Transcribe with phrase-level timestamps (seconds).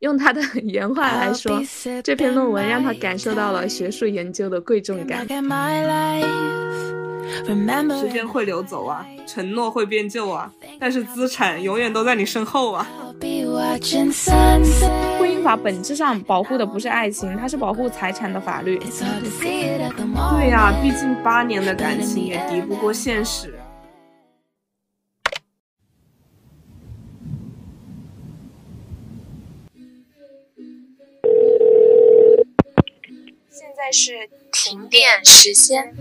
[0.00, 1.60] 用他的 原话来说，
[2.02, 5.26] 这篇论文让他感受到了学术研究的贵重感。
[8.00, 12.86] 时间会流走啊，承诺会变旧啊，但是资产永远都在你身后啊。
[15.18, 18.78] 婚姻法本质上保护的不是爱情，它是保护财产的法律。
[18.78, 23.52] 对呀，毕竟八年的感情也敌不过现实。
[33.88, 35.96] 在是停电时间。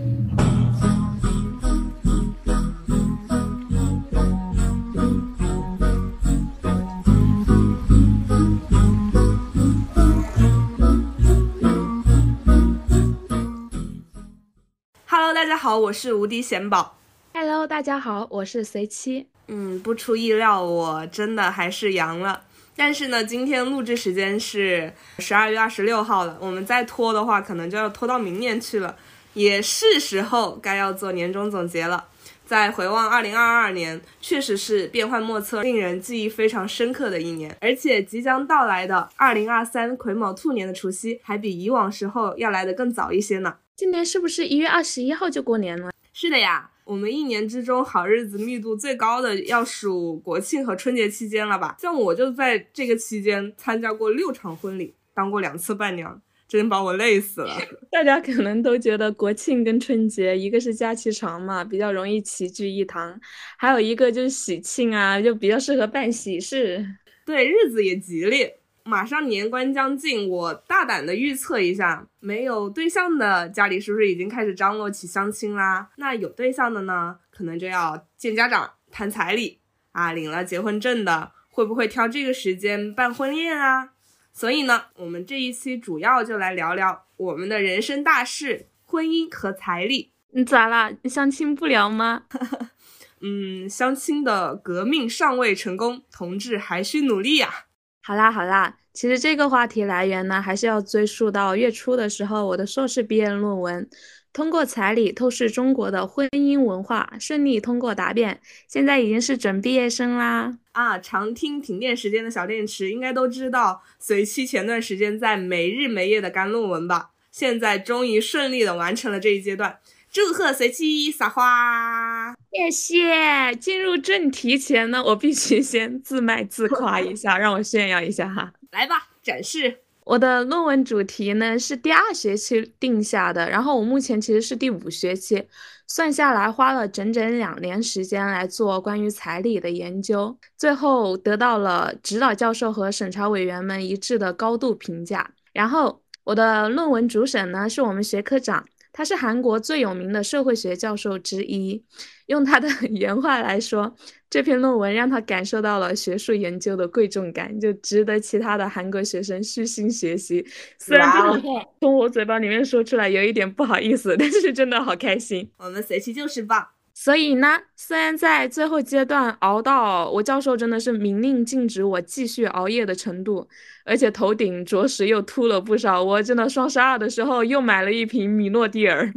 [15.05, 16.97] Hello，大家好，我是无敌贤宝。
[17.33, 19.27] Hello，大家好，我是随七。
[19.47, 22.46] 嗯，不出意料，我真的还是阳了。
[22.77, 28.95] 但是呢，今天录制时间是十二月二十六号了，我们再拖的话，可能就要拖到明年去了，
[29.33, 32.05] 也是时候该要做年终总结了。
[32.45, 43.55] 在回望二零二二年，确实是变幻莫测、令人记忆非常深刻的一年，而且即将到来的二零二三癸卯兔年的除夕，还比以往时候要来的更早一些呢。
[43.75, 45.91] 今年是不是一月二十一号就过年了？
[46.13, 46.69] 是的呀。
[46.87, 51.75] 我们一年之中好日子密度最高的要数国庆和春节期间了吧？
[51.77, 57.53] 像我就在这个期间参加过六场婚礼，当过两次伴娘，真把我累死了。
[57.91, 63.19] 大家可能都觉得国庆跟春节，一个是假期长嘛，比较容易齐聚一堂，
[63.57, 66.85] 还有一个就是喜庆啊，就比较适合办喜事，
[67.25, 68.49] 对，日子也吉利。
[68.87, 75.89] 马上年关将近，我大胆的预测一下，没有对象的家里是不是已经开始张罗起相亲啦？
[75.97, 79.59] 那有对象的呢，可能就要见家长谈彩礼
[79.91, 83.89] 啊，领了结婚证的会不会挑这个时间办婚宴啊？
[84.31, 90.13] 所以呢，我们这一期主要就来聊聊我们的人生大事——婚姻和彩礼。
[90.31, 90.91] 你咋啦？
[91.05, 92.23] 相亲不聊吗？
[93.19, 97.65] 嗯，相亲的革命尚未成功，同志还需努力呀。
[98.03, 103.85] 好啦好啦，其实这个话题来源呢，还是要追溯到月初的时候，我的硕士毕业论文
[104.33, 110.57] 《通过彩礼透视中国的婚姻文化》顺利通过答辩，现在已经是准毕业生啦。
[110.71, 119.77] 啊，常听停电时间的小电池应该都知道，随期前段时间在没日没夜的干论文吧，现在终于顺利的完成了这一阶段。
[120.09, 123.53] 祝贺随机撒花，谢谢。
[123.53, 128.53] 进入正题前呢，我必须先自卖自夸一下，让我炫耀一下哈。
[128.71, 135.45] 来吧，展示我的论文主题呢是第二学期定下的，然后我目前其实是第五学期，
[135.87, 145.29] 算下来花了整整两年时间来做关于彩礼的研究，最后得到了指导教授和审查委员们一致的高度评价。
[145.51, 148.65] 然后我的论文主审呢是我们学科长。
[148.93, 151.83] 他是韩国最有名的社会学教授之一，
[152.25, 153.95] 用他的 原话来说，
[154.29, 160.45] 这篇论文让他感受到了学术研究的贵重感，就值得其他的韩国学生虚心学习。
[160.77, 165.49] 虽然这种话从我嘴巴里面说出来有一点不好意思，但是真的好开心。
[165.57, 166.67] 我们随期就是棒。
[166.93, 173.47] 所以呢，虽然在最后阶段熬到我教授真的是明令禁止我继续熬夜的程度，
[173.85, 179.13] 而且头顶着实又秃了不少，我真的双十二的时候又买了一瓶米诺地尔。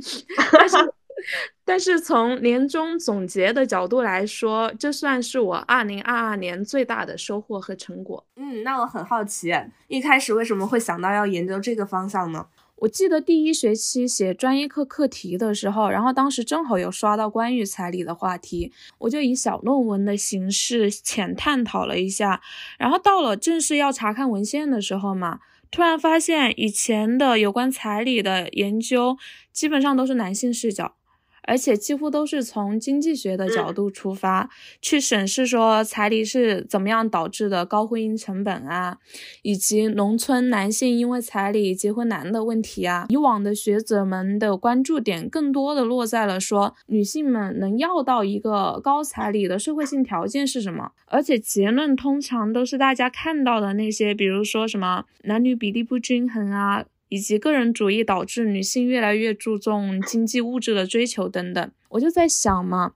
[0.53, 0.77] 但是，
[1.71, 8.27] 但是从年终总结的角度来说，这算是我二零二二年最大的收获和成果。
[8.35, 9.55] 嗯，那我很好奇，
[9.87, 12.49] 一开始为什么会想到要研究这个方向呢？
[12.75, 22.41] 我记得第一学期写专业课课题的时候，然后当时正好有刷到关于彩礼的话题，我就以小论文的形式浅探讨了一下。
[22.79, 25.39] 然后到了正式要查看文献的时候嘛，
[25.71, 29.17] 突然发现以前的有关彩礼的研究
[29.53, 30.97] 基本上都是男性视角。
[31.51, 34.49] 而且几乎都是从经济学的角度出发
[34.81, 38.99] 去审视，说彩礼是怎么样导致的高婚姻成本啊，
[39.43, 43.07] 以及农村男性因为彩礼结婚难的问题啊。
[43.09, 56.85] 以往的学者们的关注点更多的落在了说女性们能要到一个高彩礼的社会性条件是什么，而且结论通常都是大家看到的那些，比如说什么男女比例不均衡啊。
[57.11, 62.95] 以及个人主义导致女性越来越注重经济物质的追求等等，我就在想嘛，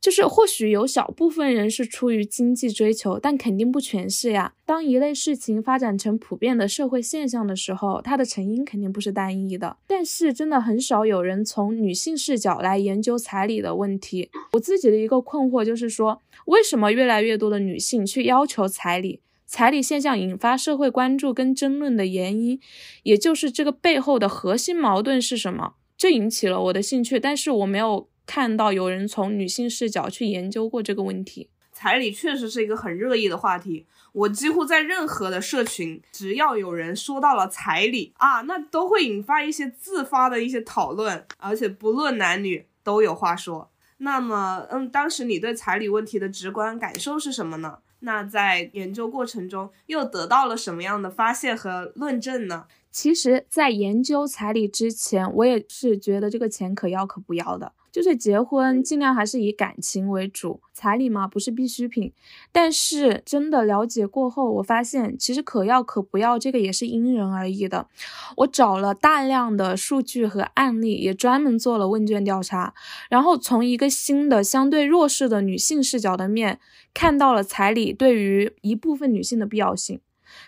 [0.00, 4.54] 就是或许有小部分人是出于经济追求，但肯定不全是呀。
[4.64, 9.76] 当一类事情发展成普遍的社会现象的时候，它的成因肯定不是单一的。
[9.86, 14.30] 但是真的很少有人从女性视角来研究彩礼的问题。
[14.52, 19.20] 我自己的一个困惑就是说，为什么越来越多的女性去要求彩礼？
[19.50, 22.60] 彩礼现象引发社会关注跟争论的原因，
[23.02, 25.76] 也就是这个背后的核心矛盾是什么？
[25.96, 31.48] 这引起了我的兴趣，但是我没有看到有人从女性视角去研究过这个问题。
[31.72, 43.70] 彩礼确实是一个很热议的话题，我几乎在任何的社群，只要有人说到了彩礼啊，那都会引发一些自发的一些讨论，而且不论男女都有话说。
[43.98, 47.78] 那么，嗯，当时你对彩礼问题的直观感受是什么呢？
[48.00, 52.66] 那在研究过程中又得到了什么样的发现和论证呢？
[52.90, 57.72] 其实，在研究彩礼之前，我也是觉得这个钱可要可不要的。
[57.90, 62.12] 就是结婚尽量还是以感情为主，彩礼嘛不是必需品。
[62.52, 67.88] 但是真的了解过后，我发现其实可要可不要，这个也是因人而异的。
[68.36, 72.74] 我找了大量的数据和案例，也专门做了问卷调查，
[73.08, 76.60] 然后从一个新的相对弱势的女性视角的面，
[76.92, 80.00] 看到了彩礼对于一部分女性的必要性。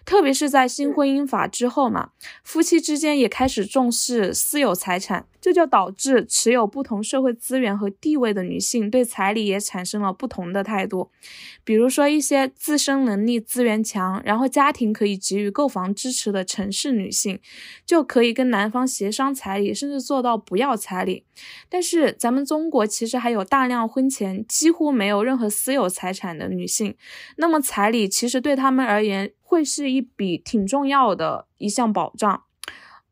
[0.04, 2.10] 特别是在新婚姻法之后嘛，
[2.42, 5.26] 夫妻之间也开始重视私有财产。
[5.40, 11.10] 这就导致持有不同社会资源和地位的女性对彩礼也产生了不同的态度。
[11.64, 17.40] 比如说，一些自身能力资源强，然后家庭可以给予购房支持的城市女性，
[17.86, 21.24] 就可以跟男方协商彩礼，甚至做到不要彩礼。
[21.70, 26.94] 但是，咱们中国其实还有大量婚前几乎没有任何私有财产的女性，
[27.38, 32.44] 那么彩礼其实对他们而言会是一笔挺重要的一项保障。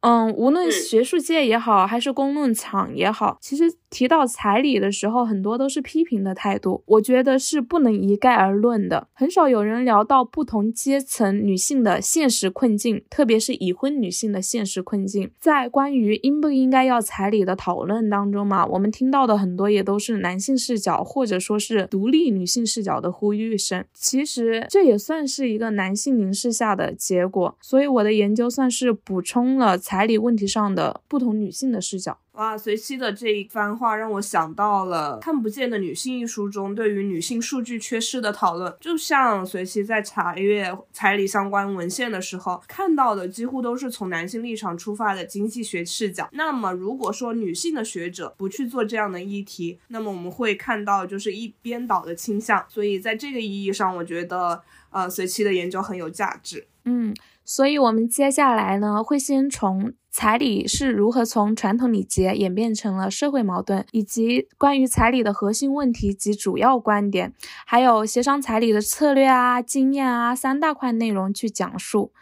[0.02, 6.82] 嗯，无论学术界也好，还是公论场也好，其实提到彩礼的时候，很多都是批评的态度。
[6.86, 9.08] 我觉得是不能一概而论的。
[9.14, 15.30] 很少有人聊到不同阶层女性的现实困境，特别是已婚女性的现实困境。
[15.40, 23.84] 在关于应不应该要彩礼的讨论当中嘛，我们听到的很多也都是男性视角，或者说是独立女性视角的呼吁声。
[23.94, 27.56] 其实这也算是一个男性凝视下的结果。
[27.60, 29.78] 所以我的研究算是补充了。
[29.78, 32.18] 彩礼问题上的不同女性的视角。
[32.38, 38.72] 哇，随期的这一番话让我想到了《看不见的女性》一书中对于女性数据缺失的讨论。
[38.80, 46.28] 就像随期在查阅彩礼相关文献的时候看到的，几乎都是从男性立场出发的经济学视角。
[46.30, 52.64] 那么，如果说女性的学者不去做这样的议题，那么我们会看到就是一边倒的倾向。
[52.68, 56.68] 所以，在这个意义上，我觉得呃，随期的研究很有价值。
[56.84, 57.12] 嗯。
[57.50, 67.32] 所以，我们接下来呢，会先从彩礼是如何从传统礼节演变成了社会矛盾，以及关于彩礼的核心问题及主要观点，
[67.64, 72.12] 还有协商彩礼的策略啊、经验啊三大块内容去讲述。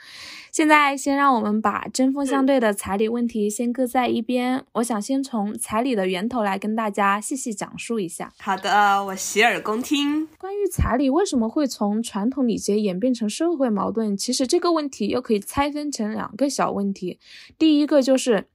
[0.57, 4.65] 现在先让我们把针锋相对的彩礼问题先搁在一边。
[4.73, 8.33] 我想先从彩礼的源头来跟大家细细讲述一下。
[8.39, 10.27] 好的，我洗耳恭听。
[10.39, 17.19] 关于彩礼为什么会从传统礼节演变成社会矛盾，其实这个问题又可以拆分成两个小问题。
[17.59, 18.47] 第一个就是。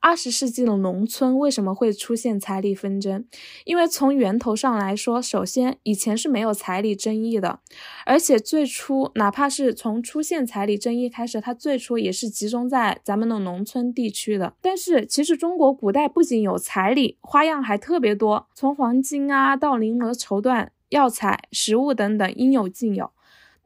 [0.00, 3.26] 二十世纪的农村为什么会出现彩礼纷争？
[3.64, 7.60] 因为从源头上来说，首先以前是没有彩礼争议的，
[8.06, 14.54] 而且最初哪怕是从出现彩礼争议开始，它最初也是集中在咱们的农村地区的。
[14.62, 23.10] 但是其实中国古代不仅有彩礼，花样还特别多，从黄金啊到绫罗绸缎、药材、食物等等，应有尽有。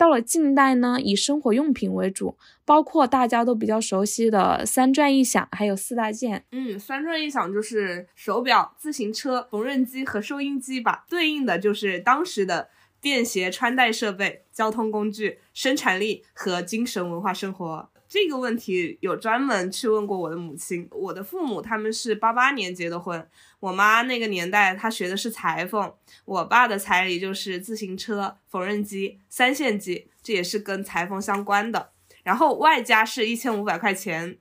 [0.02, 6.44] 到了近代呢，以生活用品为主，包括大家都比较熟悉的三转一响，还有四大件。
[6.50, 12.68] 嗯，三转一响就是手表、自行车、缝纫机和收音机吧，对应的就是当时的
[13.00, 17.88] 便携穿戴设备、交通工具、生产力和精神文化生活。
[18.09, 23.25] 这个问题有专门去问过我的母亲，我的父母他们是八八年结的婚。
[23.62, 25.92] 我妈那个年代，她学的是裁缝。
[26.25, 31.90] 我爸的彩礼就是自行车、缝纫机、三线机，这也是跟裁缝相关的。
[32.25, 34.38] 然后外加是一千五百块钱。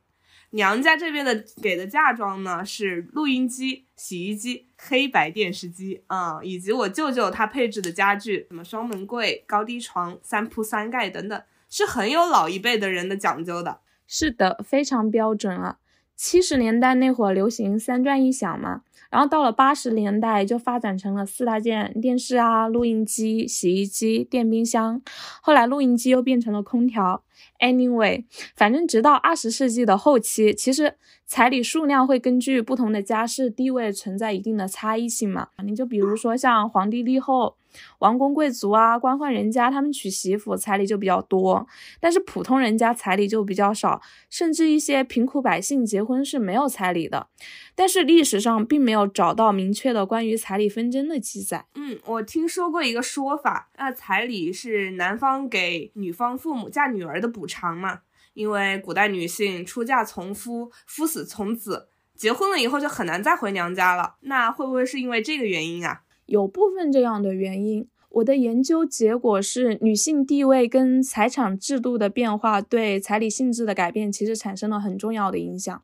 [0.53, 13.81] 娘家这边的给的嫁妆呢是录音机、洗衣机、黑白电视机啊，以及我舅舅他配置的家具，什么双门柜、高低床、三铺三盖等等，是很有老一辈的人的讲究的。
[14.07, 15.77] 是的，非常标准了。
[16.15, 18.81] 七十年代那会儿流行三转一响嘛。
[19.11, 25.01] 然后到了八十年代，就发展成了四大件：电视啊、录音机、洗衣机、电冰箱。
[25.41, 27.23] 后来录音机又变成了空调。
[27.59, 28.23] Anyway，
[28.55, 30.95] 反正直到二十世纪的后期，其实
[31.27, 35.49] 彩礼数量会根据不同的家世地位存在一定的差异性嘛。
[35.63, 37.55] 你就比如说像皇帝立后，
[37.99, 41.67] 王公贵族啊、官宦人家，他们娶媳妇彩礼就比较多，
[41.99, 47.27] 但是普通人家彩礼就比较少，甚至一些贫苦百姓结婚是没有彩礼的。
[47.75, 51.65] 但是历史上并没有找到明确的关于彩礼纷争的记载。
[51.75, 58.01] 嗯，我听说过一个说法，那彩礼是男方给女方父母嫁女儿的补偿嘛？
[58.33, 64.15] 因为古代女性出嫁从夫，夫死从子，结婚了以后就很难再回娘家了。
[64.21, 66.03] 那会不会是因为这个原因啊？
[66.31, 67.85] 有部分这样的原因。
[68.11, 75.81] 我的研究结果是，女性地位跟财产制度的变化对彩礼性质的改变其实产生了很重要的影响。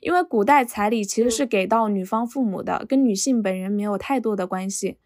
[0.00, 4.96] 因为古代彩礼其实是给到女方父母的，跟女性本人没有太多的关系，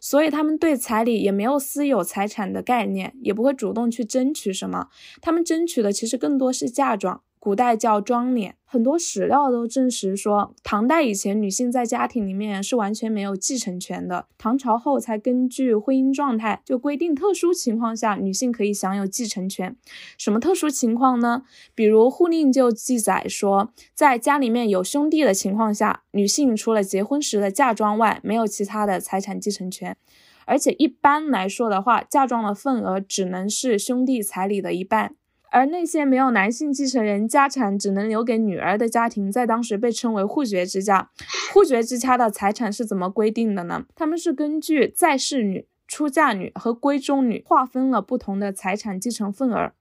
[0.00, 4.88] 所以他们对彩礼也没有私有财产的概念，也不会主动去争取什么。
[5.20, 7.22] 他们争取的其实更多是嫁妆。
[7.40, 19.74] 古代叫妆奁，很多史料都证实说，唐代以前女性在家庭里面是完全没有继承权的，唐朝后才根据婚姻状态就规定，特殊情况下女性可以享有继承权。
[20.18, 21.44] 什么特殊情况呢？
[21.74, 29.96] 比如户令就记载说，在家里面有兄弟的情况下，女性除了结婚时的嫁妆外，没有其他的财产继承权。
[30.44, 35.14] 而且一般来说的话，嫁妆的份额只能是兄弟彩礼的一半。
[35.50, 41.10] 而那些没有男性继承人、家产只能留给女儿的家庭，在当时被称为户绝之家。
[41.52, 43.84] 户绝之家的财产是怎么规定的呢？
[43.94, 49.72] 他们是根据在世女、出嫁女和闺中女划分了不同的财产继承份额。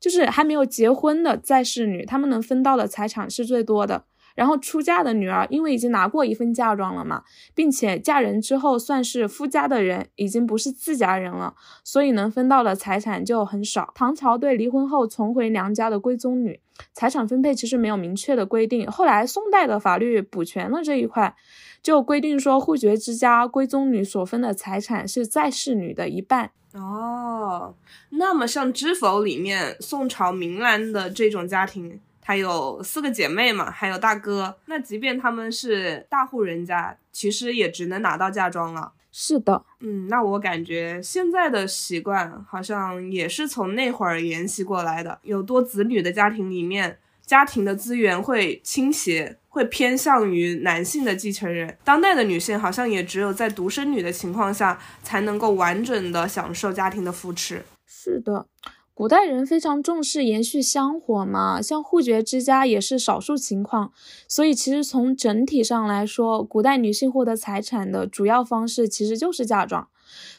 [0.00, 4.04] 就是还没有结婚的在世女，她们能分到的财产是最多的。
[4.34, 7.22] 然后出嫁的女儿，因为已经拿过一份嫁妆了嘛，
[7.54, 13.92] 并且嫁人之后算是夫家的人，已经不是自家人了，所以能分到的财产就很少。
[13.94, 16.60] 唐朝对离婚后重回娘家的闺中女
[16.92, 21.36] 财产分配其实没有明确的规定，后来宋代的法律补全了这一块，
[21.82, 26.50] 就规定说户绝之家闺中女所分的财产是在世女的一半。
[26.72, 27.76] 哦，
[28.10, 32.00] 那么像《知否》里面宋朝明兰的这种家庭。
[32.26, 34.56] 她有四个姐妹嘛，还有大哥。
[34.64, 38.92] 那即便他们是大户人家，其实也只能拿到嫁妆了。
[39.12, 45.20] 是的，嗯，那我感觉现在的习惯好像也是从那会儿沿袭过来的。
[45.22, 51.78] 有多子女的家庭里面，家庭的资源会倾斜，会偏向于男性的继承人。
[51.84, 57.62] 当代的女性好像也只有在独生女的情况下，才能够完整的享受家庭的扶持。
[57.86, 58.48] 是的。
[58.96, 63.92] 古代人非常重视延续香火嘛，像护绝之家也是少数情况，
[64.28, 69.88] 所以其实从整体上来说，古代女性获得财产的主要方式其实就是嫁妆。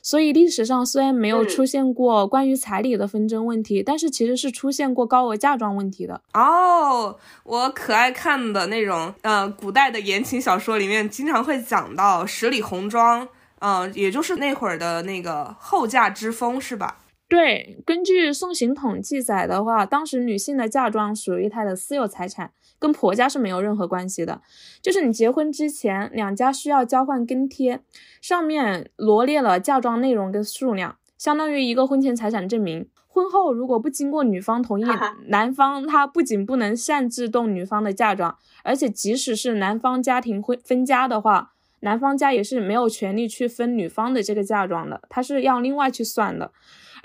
[0.02, 6.22] 所以历史上虽然没有出现过关于彩礼的纷争问题，但是其实是出现过高额嫁妆问题的。
[6.34, 13.28] 哦，我可爱看的那种，呃，古代的言情小说里面经常会讲到十里红妆，
[13.60, 17.00] 嗯，也就是那会儿的那个后嫁之风，是吧？
[17.28, 24.42] 对，根据《送行统》记载的话，当时女性的嫁妆属于她的私有财产，跟婆家是没有任何关系的。
[24.80, 27.82] 就是你结婚之前，两家需要交换跟贴，
[28.22, 32.88] 上面罗列了嫁妆内容跟数量，相当于一个婚前财产证明。
[33.08, 34.86] 婚后如果不经过女方同意，
[35.28, 46.52] 男方他不仅不能擅自动女方的嫁妆，而且即使是男方家庭会分家的话，男方家也是没有权利去分女方的这个嫁妆的，他是要另外去算的。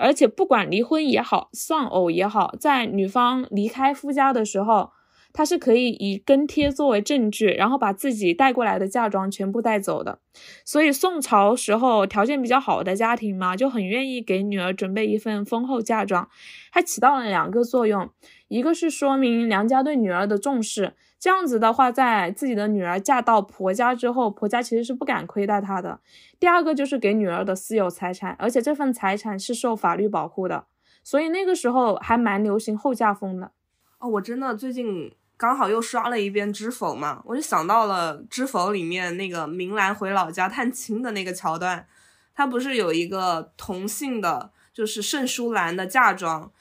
[0.01, 4.89] 而且不管离婚也好，丧偶也好，在女方离开夫家的时候，
[5.31, 10.19] 她是可以以跟贴作为证据，然后把自己带过来的嫁妆全部带走的。
[10.65, 16.27] 所以宋朝时候条件比较好的家庭嘛，就很愿意给女儿准备一份丰厚嫁妆，
[16.71, 18.09] 它起到了两个作用，
[18.47, 20.95] 一个是说明娘家对女儿的重视。
[21.21, 25.99] 这样子的话，在自己的女儿嫁到婆家之后，婆家其实是不敢亏待她的。
[26.39, 30.65] 第二个就是给女儿的私有财产，而且这份财产是受法律保护的，
[31.03, 33.51] 所以那个时候还蛮流行后嫁风的。
[33.99, 41.85] 哦，我真的最近刚好又刷了一遍《知否》嘛，我就想到了《知否》里面那个明兰回老家探亲的那个桥段，
[42.33, 46.51] 她不是有一个同姓的，就是盛淑兰的嫁妆。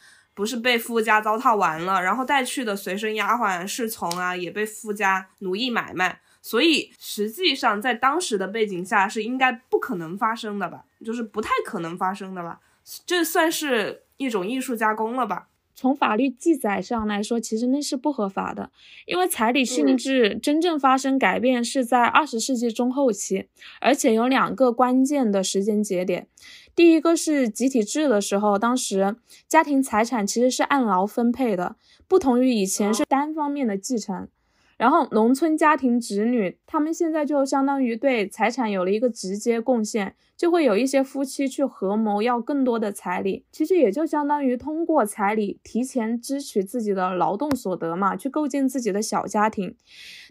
[0.40, 12.58] 不是被夫家糟蹋完了，然后带去的随身丫鬟侍从啊，也被夫家奴役买卖，所以实际上在当时的背景下是应该不可能发生的吧，就是不太可能发生的吧，
[13.04, 15.48] 这算是一种艺术加工了吧？
[15.74, 18.70] 从法律记载上来说，其实那是不合法的，
[19.06, 23.46] 因为彩礼性质真正发生改变是在二十世纪中后期，
[23.80, 26.28] 而且有两个关键的时间节点。
[26.74, 29.16] 第一个是集体制的时候，当时
[29.48, 31.76] 家庭财产其实是按劳分配的，
[32.08, 34.28] 不同于以前是单方面的继承。
[34.76, 49.76] 然后农村家庭子女，他们现在就相当于对财产有了一个直接贡献，就会有一些夫妻去合谋要更多的彩礼，其实也就相当于通过彩礼提前支取自己的劳动所得嘛，去构建自己的小家庭。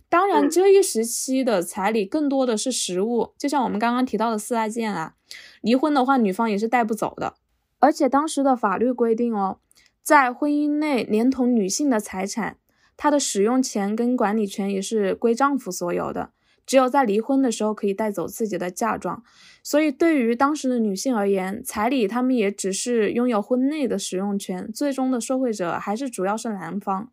[0.10, 5.13] 当然，这一时期的彩礼更多的是实物，就像我们刚刚提到的四大件啊，
[5.62, 7.36] 离婚的话，女方也是带不走的。
[7.79, 9.59] 而且当时的法律规定哦，
[10.01, 12.57] 在婚姻内，连同女性的财产。
[13.01, 16.31] 她的使用权跟管理权也是归丈夫所有的，
[16.65, 19.24] 只有在离婚的时候可以带走自己的嫁妆。
[19.63, 27.09] 所以对于当时的女性而言，彩礼他们也只是拥有婚内的使用权，最终的受惠者还是主要是男方。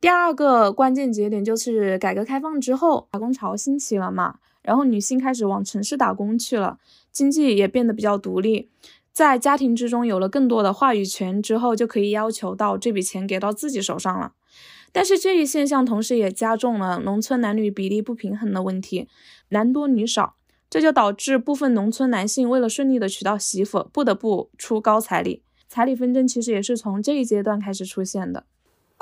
[0.00, 6.78] 第二个关键节点就是改革开放之后，打工潮兴起了嘛，然后女性开始往城市打工去了，
[7.12, 8.70] 经济也变得比较独立，
[9.12, 14.32] 在家庭之中有了更多的话语权之后，就可以要求到这笔钱给到自己手上了。
[14.90, 19.08] 但是这一现象同时也加重了农村男女比例不平衡的问题，
[19.48, 20.36] 男多女少，
[20.68, 25.42] 这就导致部分农村男性为了顺利的娶到媳妇，不得不出高彩礼。
[25.68, 28.44] 彩礼纷争其实也是从这一阶段开始出现的。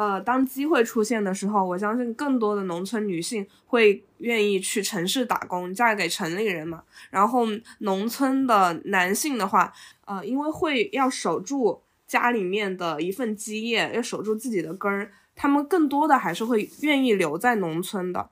[0.01, 6.83] 呃，当机会出现的时候，我相信更多的农村女性会愿意去城市打工，嫁给城里人嘛。
[7.11, 7.45] 然后
[7.81, 9.71] 农村的男性的话，
[10.07, 15.13] 呃，因为会要守住家里面的一份基业，要守住自己的根儿。
[15.37, 18.31] 他们更多的还是会愿意留在农村的，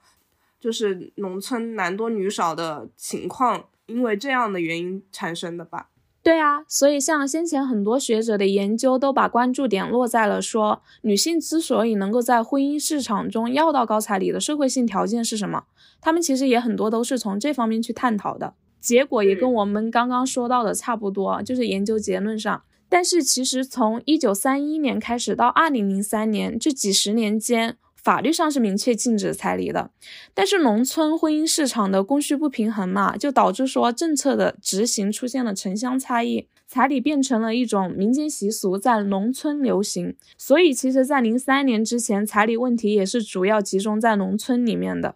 [0.59, 5.89] 就是农村男多女少的情况，因为这样的原因产生的吧？
[6.21, 15.63] 对啊，所以像先前很多学者的研究都把关注点落在了说，女性之所以能够在婚姻市场中要到高彩礼的社会性条件是什么？
[16.01, 22.61] 他们其实也很多都是从这方面去探讨的，结果也跟我们刚刚说到的差不多，就是研究结论上。
[22.89, 29.91] 但是其实从一九三一年开始到二零零三年这几十年间，法律上是明确禁止彩礼的。
[30.33, 40.15] 但是农村婚姻市场的供需不平衡嘛，就导致说政策的执行出现了城乡差异，彩礼变成了一种民间习俗，在农村流行。
[40.37, 45.15] 所以其实，在零三年之前，彩礼问题也是主要集中在农村里面的。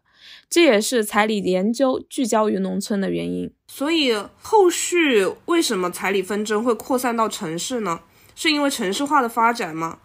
[0.50, 3.52] 这也是彩礼研究聚焦于农村的原因。
[3.68, 8.02] 所以后续为什么彩礼纷争会扩散到城市呢？
[8.36, 10.00] 是因为城市化的发展吗？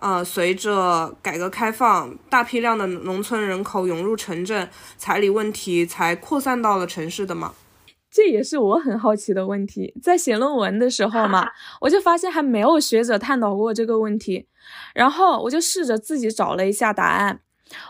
[0.00, 7.52] 呃，随着改革开放，大批量的农村人口涌入城镇，彩礼问题才扩散到了城市的嘛？
[8.10, 9.94] 这也是我很好奇的问题。
[10.02, 11.46] 在写论文的时候嘛，
[11.82, 14.46] 我就发现还没有学者探讨过这个问题，
[14.94, 17.40] 然后我就试着自己找了一下答案。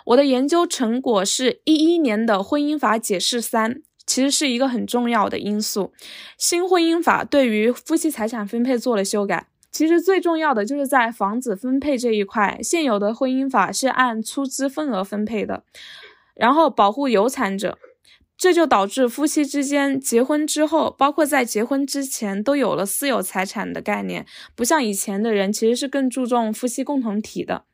[0.07, 5.92] 我的研究成果是一一年的婚姻法解释三，其实是一个很重要的因素。
[6.37, 15.64] 新婚姻法对于夫妻财产分配做了修改，其实最重要的就是在房子分配这一块，现有的婚姻法是按出资份额分配的，
[16.35, 17.78] 然后保护有产者。
[18.37, 24.24] 这就导致夫妻之间结婚之后，包括在结婚之前，都有了私有财产的概念，
[24.56, 27.64] 不像以前的人，其实是更注重夫妻共同体的，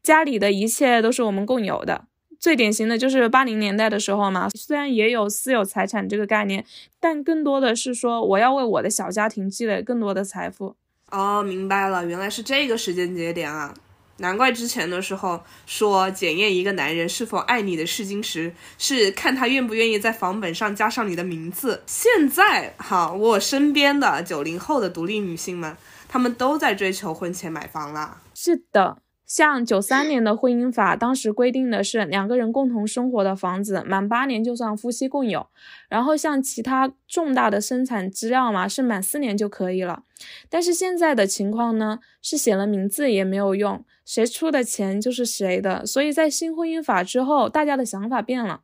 [0.00, 2.04] 家里的一切都是我们共有的。
[2.38, 6.64] 最典型的就是八零年代的时候嘛，虽然也有私有财产这个概念，
[7.00, 10.76] 但更多的是说我要为我的小家庭积累更多的财富。
[11.12, 13.72] 哦，明白了，原来是这个时间节点啊。
[14.18, 21.82] 难怪之前的时候说检验一个男人是否爱你的试金石是看他愿不愿意在房本上加上你的名字。
[21.86, 25.76] 现在哈，我身边的九零后的独立女性们，
[26.08, 28.22] 她们都在追求婚前买房啦。
[28.34, 29.01] 是的。
[29.32, 35.46] 像九三年的婚姻法，当时规定的是两个人共同生活的房子满八年就算夫妻共有。
[35.88, 40.02] 然后像其他重大的生产资料嘛，是满四年就可以了。
[40.50, 45.86] 但是现在的情况呢，是写了名字也没有用，谁出的钱就是谁的。
[45.86, 48.60] 所以在新婚姻法之后，大家的想法变了，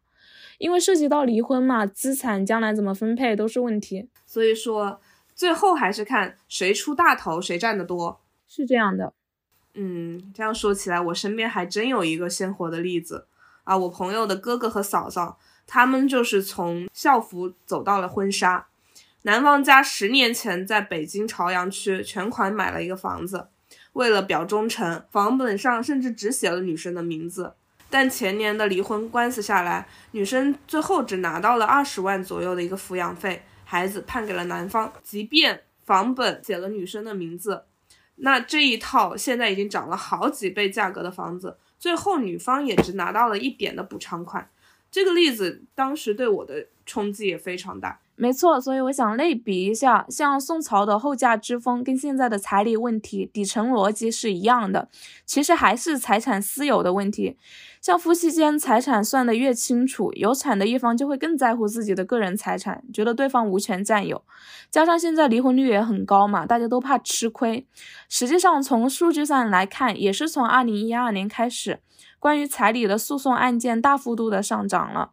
[0.59, 4.11] 因为涉及到离婚嘛，资产将来怎么分配都是问题。
[4.27, 5.01] 所以说，
[5.35, 9.15] 最后还是看谁出大头，谁占得多，是这样的。
[9.81, 13.29] 嗯，这样说起来，我身边还真有一个鲜活的例子
[13.63, 13.77] 啊！
[13.77, 15.39] 我朋友的哥哥和嫂嫂，
[15.69, 18.67] 他们就是从校服走到了婚纱。
[19.23, 23.47] 男方家十年前在北京朝阳区全款买了一个房子，
[23.93, 27.55] 为了表忠诚，房本上甚至只写了女生的名字。
[27.89, 34.93] 但前年的离婚官司下来，女生最后只拿到了二十万左右的一个抚养费，孩子判给了男方。
[35.05, 37.63] 即便房本写了女生的名字。
[38.21, 44.51] 那这一套现在已经涨了好几倍价格的房子，最后女方也只拿到了一点的补偿款。
[44.91, 48.01] 这个例子当时对我的冲击也非常大。
[48.21, 54.89] 没错，所以我想类比一下，像宋朝的后嫁之风跟现在的彩礼问题底层逻辑是一样的，
[55.25, 57.37] 其实还是财产私有的问题。
[57.81, 64.25] 像夫妻间财产算得越清楚，有产的一方就会更在乎自己的个人财产，觉得对方无权占有。
[64.69, 67.69] 加上现在离婚率也很高嘛，大家都怕吃亏。
[68.09, 71.79] 实际上从数据上来看，也是从二零一二年开始，
[72.19, 75.13] 关于彩礼的诉讼案件大幅度的上涨了。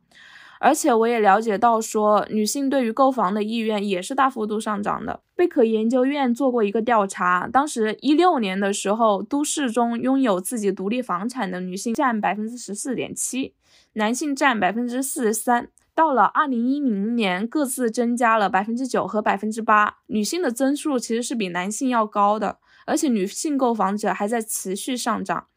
[0.60, 5.22] 而且我也了解到，说女性对于购房的意愿也是大幅度上涨的。
[5.36, 13.54] 贝壳研究院做过一个调查，当时一六年的时候，都市中拥有自己独立房产的女性占百分之十四点七，
[13.94, 15.70] 男性占百分之四十三。
[15.94, 25.48] 到了二零一零年，各自增加了百分之九和百分之八，女性的增速其实是比男性要高的，而且女性购房者还在持续上涨。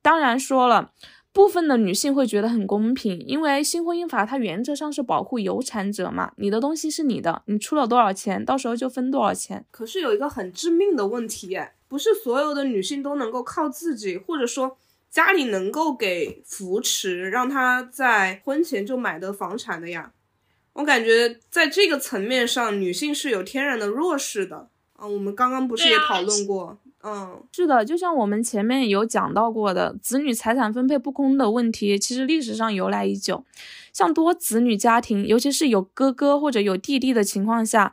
[0.00, 0.92] 当然说了。
[1.34, 9.66] 部分的女性会觉得很公平，因为新婚姻法它原则上是保护有产者嘛，你的东西是你的，你出了多少钱，到时候就分多少钱。
[9.72, 14.78] 可是有一个很致命的问题，不是所有的女性都能够靠自己，或者说
[15.10, 20.12] 家里能够给扶持，让她在婚前就买得房产的呀。
[20.74, 25.04] 我感觉在这个层面上，女性是有天然的弱势的啊。
[25.04, 26.78] 我们刚刚不是也讨论过？
[27.06, 33.44] 嗯，是的，就像我们前面有讲到过的，子女财产分配不公的问题，其实历史上由来已久。
[33.92, 37.92] 像多子女家庭，尤其是有哥哥或者有弟弟的情况下，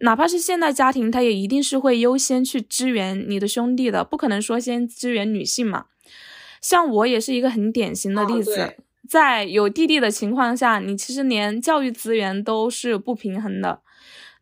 [0.00, 5.86] 哪怕是现代家庭，他也一定是会优先去支援你的兄弟的，不可能说先支援女性嘛。
[6.60, 8.76] 像我也是一个很典型的例子，
[9.08, 13.80] 在有弟弟的情况下，你其实连教育资源都是不平衡的。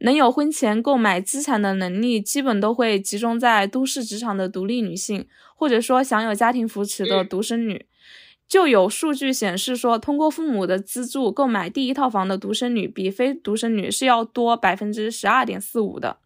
[0.02, 7.86] 能有婚前购买资产的能力，基本都会集中在都市职场的独立女性，或者说享有家庭扶持的独生女。
[8.48, 16.18] 就有数据显示说，通过父母的资助购买第一套房的独生女，比非独生女是要多百分之十二点四五的。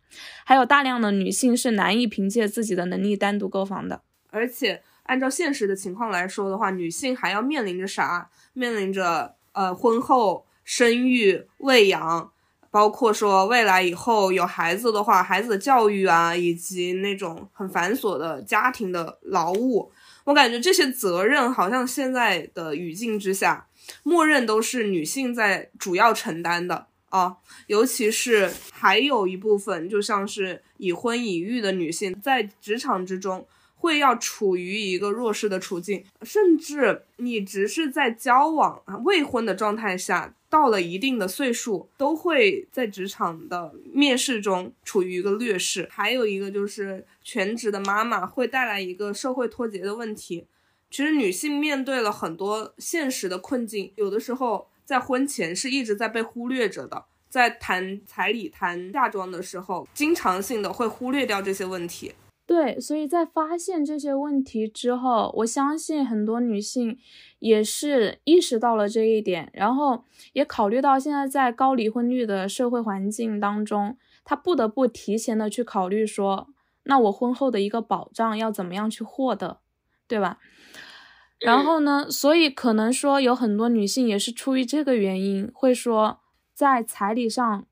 [0.45, 4.01] 还有大量的女性是难以凭借自己的能力单独购房的。
[4.31, 8.31] 而且按照现实的情况来说的话，女性还要面临着啥？
[8.55, 12.33] 面临着呃婚后生育、喂养。
[12.77, 19.91] 包括说未来以后有孩子的话，孩子的教育啊，以及那种很繁琐的家庭的劳务，
[20.25, 23.67] 我感觉这些责任好像现在的语境之下，
[24.03, 27.37] 默认都是女性在主要承担的啊。
[27.67, 40.35] 尤其是还有一部分，就像是已婚已育的女性，在职场之中会要处于一个弱势的处境，甚至你只是在交往未婚的状态下。
[40.49, 45.89] 到了一定的岁数，都会在职场的面试中处于一个劣势。
[45.91, 50.47] 还有一个就是全职的妈妈会带来一个社会脱节的问题。
[50.91, 57.05] 其实女性面对了很多现实的困境，有的时候在婚前是一直在被忽略着的。
[57.29, 62.15] 在谈彩礼、谈嫁妆的时候，经常性的会忽略掉这些问题。
[62.47, 66.97] 对，所以在发现这些问题之后，我相信很多女性
[67.41, 76.49] 也是意识到了这一点，然后也考虑到现在在高离婚率的社会环境当中，她不得不提前的去考虑说，
[76.85, 79.59] 那我婚后的一个保障要怎么样去获得，
[80.07, 80.39] 对吧？
[81.41, 86.21] 然后呢，所以可能说有很多女性也是出于这个原因，会说
[86.55, 87.67] 在彩礼上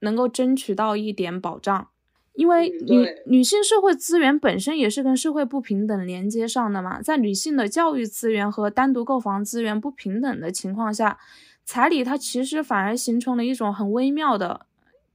[0.00, 1.88] 能够争取到一点保障。
[2.34, 11.18] 因为女女性社会资源本身也是跟社会不平等连接上的嘛，在女性的教育资源和单独购房资源不平等的情况下，
[11.64, 14.66] 彩礼它其实反而形成了一种很微妙的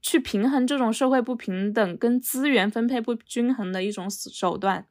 [0.01, 4.85] 去平衡这种社会不平等跟资源分配不均衡的一种手段。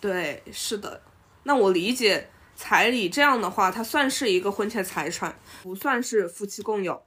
[0.00, 1.02] 对，是的。
[1.44, 7.00] 那我理解彩礼这样的话，它算是一个婚前财产，不算是夫妻共有。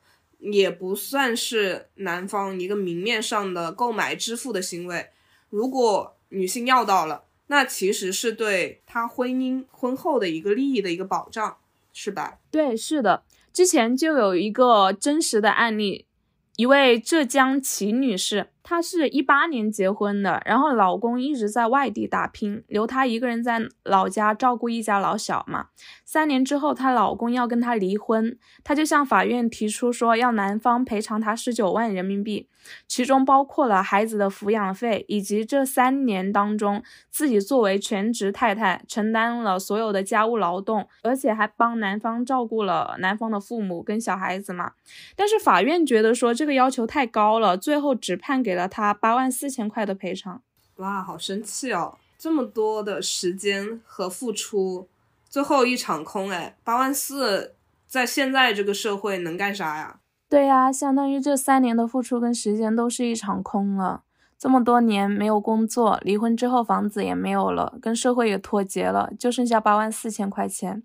[0.51, 5.08] 也不算是男方一个明面上的购买支付的行为。
[5.49, 11.58] 如果女性要到了，那其实是对她婚姻婚后的一个利益的一个保障，
[11.93, 12.39] 是吧？
[12.51, 13.23] 对，是的。
[13.51, 16.08] 之前就有一个真实的案例，
[16.56, 18.47] 一位浙江齐女士。
[18.63, 25.67] 她是一八年结婚的，然后老公一直在外地打拼，留她一个人在老家照顾一家老小嘛。
[26.06, 32.47] 三年之后，她老公要跟她离婚，她就向法院提出说要男方赔偿她十九万人民币，
[32.88, 44.71] 其中包括了孩子的抚养费，以及这三年当中自己作为全职太太承担了所有的家务劳动，而且还帮男方照顾了男方的父母跟小孩子嘛。
[45.17, 48.52] 但是法院觉得说这个要求太高了，最后只判给。
[48.53, 50.43] 给了他八万四千块的赔偿，
[50.75, 51.97] 哇，好生气哦！
[52.19, 54.87] 这么多的时间和付出，
[55.27, 57.55] 最后一场空，哎，八万四，
[57.87, 60.01] 在现在这个社会能干啥呀？
[60.29, 64.03] 对呀，相当于这三年的付出跟时间都是一场空了。
[64.37, 70.83] 这么多年没有工作，离婚之后房子也没有了，跟社会也脱节了，就剩下八万四千块钱。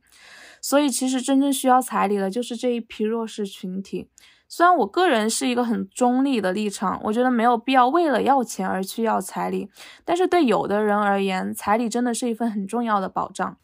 [0.62, 4.08] 所以其实真正需要彩礼的就是这一批弱势群体。
[4.48, 9.68] 虽然我个人是一个很中立的立场，我觉得没有必要为了要钱而去要彩礼，
[10.04, 13.56] 但是对有的人而言，彩礼真的是一份很重要的保障。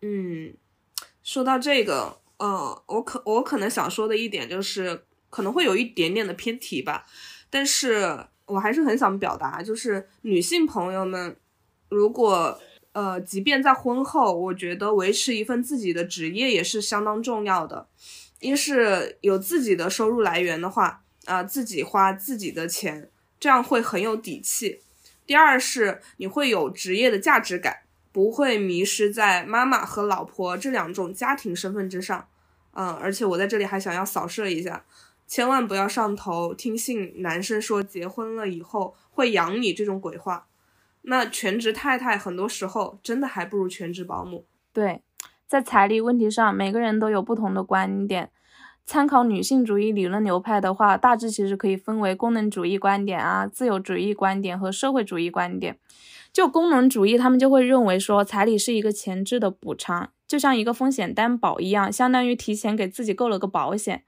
[0.00, 0.54] 嗯，
[1.22, 5.04] 说到这个，呃，我可我可能想说的一点就是。
[5.30, 7.04] 可能会有一点点的偏题吧，
[7.50, 11.36] 但是我还是很想表达，就是女性朋友们，
[11.90, 12.58] 如果
[12.92, 17.88] 呃，即便在婚后，我觉得维持一份自己的职业也是相当重要的。
[18.40, 24.80] 一是有自己的收入来源的话，啊，自己花自己的钱，这样会很有底气。
[25.26, 27.80] 第二是你会有职业的价值感，
[28.12, 32.28] 不会迷失在妈妈和老婆这两种家庭身份之上。
[32.72, 34.84] 嗯，而且我在这里还想要扫射一下。
[35.26, 40.46] 千万不要上头，听信男生说结婚了以后会养你这种鬼话。
[41.02, 44.46] 那全职太太很多时候真的还不如全职保姆。
[44.72, 45.02] 对，
[45.48, 48.30] 在彩礼问题上，每个人都有不同的观点。
[48.84, 55.78] 参考女性主义理论流派的话，大致其实可以分为功能主义观点啊、自由主义观点和社会主义观点。
[56.34, 64.04] 就功能主义，他们就会认为说彩礼是一个前置的补偿，就像一个风险担保一样，相当于提前给自己购了个保险。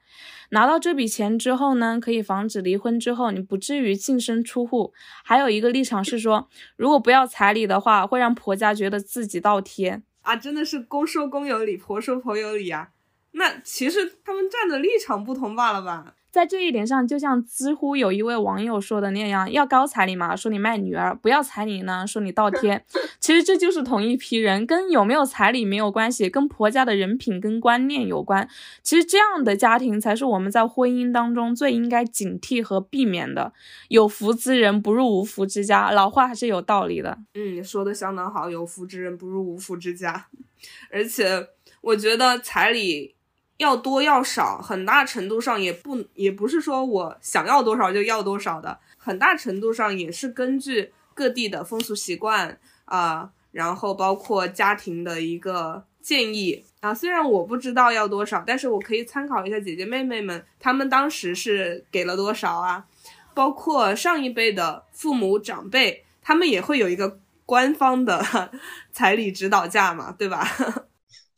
[0.51, 4.93] 拿到这笔钱之后呢，可以防止离婚之后你不至于净身出户。
[5.25, 12.91] 还有一个立场是说，如果不要彩礼的话，会让婆家觉得自己倒贴啊，真的是公说公有理，婆说婆有理啊。
[13.33, 16.15] 那其实他们站的立场不同罢了吧？
[16.31, 22.85] 在这一点上，就像知乎有一位网友说的那样，要高彩礼嘛，说你卖女儿；不要彩礼呢，说你倒 贴。
[23.19, 28.49] 其实这就是同一批人，跟有没有彩礼没有关系，跟婆家的人品跟观念有关。
[28.83, 33.53] 其实这样的家庭才是我们在婚姻当中最应该警惕和避免的。
[33.89, 37.19] 有福之人不入无福之家，老话还是有道理的。
[37.35, 40.27] 嗯，说的相当好，有福之人不入无福之家。
[40.93, 41.49] 而且
[41.81, 43.17] 我觉得彩礼。
[43.61, 56.95] 要多要少，很大程度上也不也不是说我想要多少就要多少的，很大程度上也是根据各地的风俗习惯啊，然后包括家庭的一个建议啊。
[56.95, 62.87] 虽然我不知道要多少，但是我可以参考一下姐姐妹妹们，他们当时是给了多少啊？
[63.35, 68.25] 包括上一辈的父母长辈，他们也会有一个官方的
[68.91, 70.49] 彩礼指导价嘛，对吧？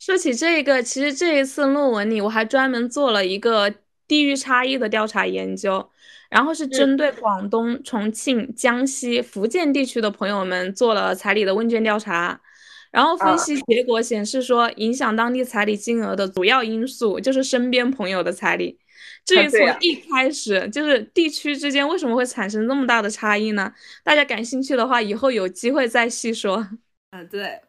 [0.05, 3.73] 说起这个，其实这一次论文里我还专门做了一个
[4.05, 5.89] 地域差异的调查研究，
[6.29, 12.41] 然后是针对广东、重庆、江西、福建地区的朋友们做了彩礼的问卷调查，
[12.91, 18.77] 然后分析结果显示说，影响当地彩礼金额的主要因素就是身边朋友的彩礼。
[19.23, 23.71] 至于从一开始就是地区之间为什么会产生这么大的差异呢？
[24.03, 26.67] 大家感兴趣的话，以后有机会再细说。
[27.11, 27.61] 嗯，对。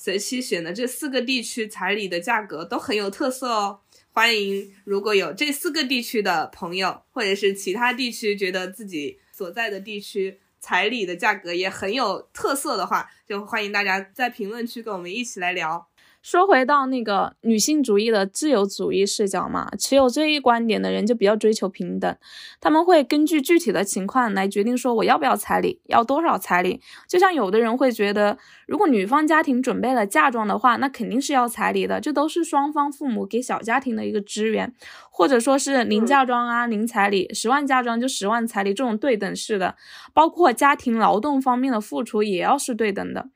[0.00, 3.80] 随机选的这四个地区彩礼的价格都很有特色哦，
[4.12, 15.87] 欢迎如果有这四个地区的朋友，或者是其他地区觉得自己所在的地区彩礼的价格也很有特色的话，就欢迎大家在评论区跟我们一起来聊。
[16.20, 22.16] 说回到那个女性主义的自由主义视角嘛，持有这一观点的人就比较追求平等，
[22.60, 26.80] 他们会根据具体的情况来决定说我要不要彩礼，要多少彩礼。
[27.08, 34.74] 就像有的人会觉得，如果女方家庭准备了嫁妆的话，那肯定是要彩礼的，这都是双方父母给小家庭的一个支援，
[35.10, 39.76] 或者说是零嫁妆啊，零彩礼，十万嫁妆就十万彩礼这种对等式的，
[40.12, 43.28] 包括家庭劳动方面的付出也要是对等的。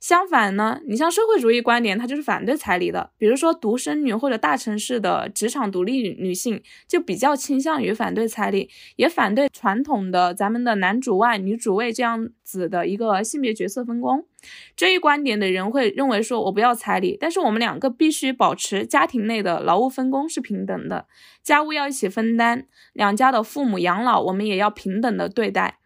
[0.00, 3.10] 相反呢，你像社会主义观点，它就是反对彩礼的。
[3.18, 14.24] 比如说独生女或者大城市的职场独立女性，就比较倾向于反对彩礼，也反对传统的咱们的男主外女主内这样子的一个性别角色分工。
[14.74, 21.06] 这一观点的人会认为说，我不要彩礼，但是我们两个必须保持家庭内的劳务分工是平等的，
[21.42, 25.76] 家务要一起分担，两家的父母养老我们也要平等的对待。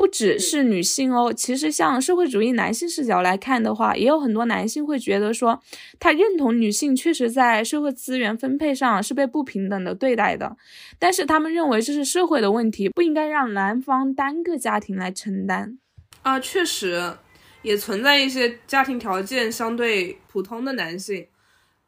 [0.00, 5.62] 不只是女性哦，其实像社会主义男性视角来看的话，也有很多男性会觉得说，
[5.98, 10.56] 他认同女性确实在社会资源分配上是被不平等的对待的，
[10.98, 15.78] 但是他们认为这是社会的问题，不应该让男方单个家庭来承担。
[16.22, 17.18] 啊，确实
[17.60, 21.26] 也存在一些家庭条件相对普通的男性，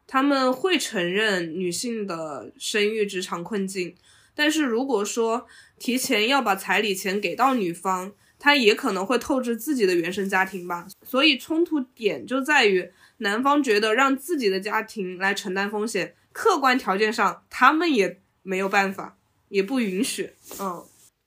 [0.05, 3.95] 他们会承认女性的生育职场困境。
[4.35, 5.45] 但是如果说
[5.77, 10.87] 提前要把彩礼钱给到女方，她也可能会透支自己的原生家庭吧。
[11.05, 19.17] 所以冲突点就在于男方觉得让自己的家庭来承担风险，客观条件上他们也没有办法。
[19.49, 20.31] 也不允许。
[20.59, 20.83] 嗯，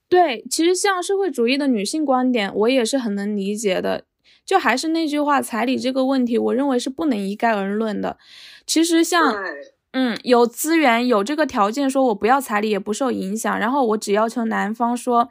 [0.09, 4.05] 对，其实像社会主义的女性观点，我也是很能理解的。
[4.45, 8.19] 就还是那句话，彩礼这个问题，我认为是不能一概而论的。
[8.67, 9.33] 其实像，
[9.99, 15.31] 嗯，有资源有这个条件，说我不要彩礼也不受影响，然后我只要求男方说，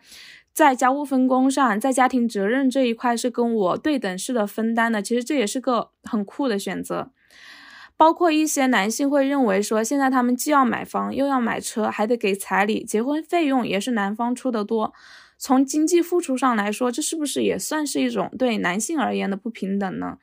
[0.54, 5.04] 在家务分工上，在家庭责任这一块是跟我对等式的分担的。
[5.04, 7.12] 其实这也是个很酷的选择。
[7.96, 14.92] 包括一些男性会认为说，现在他们既要买房又要买车，还得给彩礼，结婚费用也是男方出的多。
[15.38, 20.18] 从经济付出上来说，这是不是也算是一种对男性而言的不平等呢？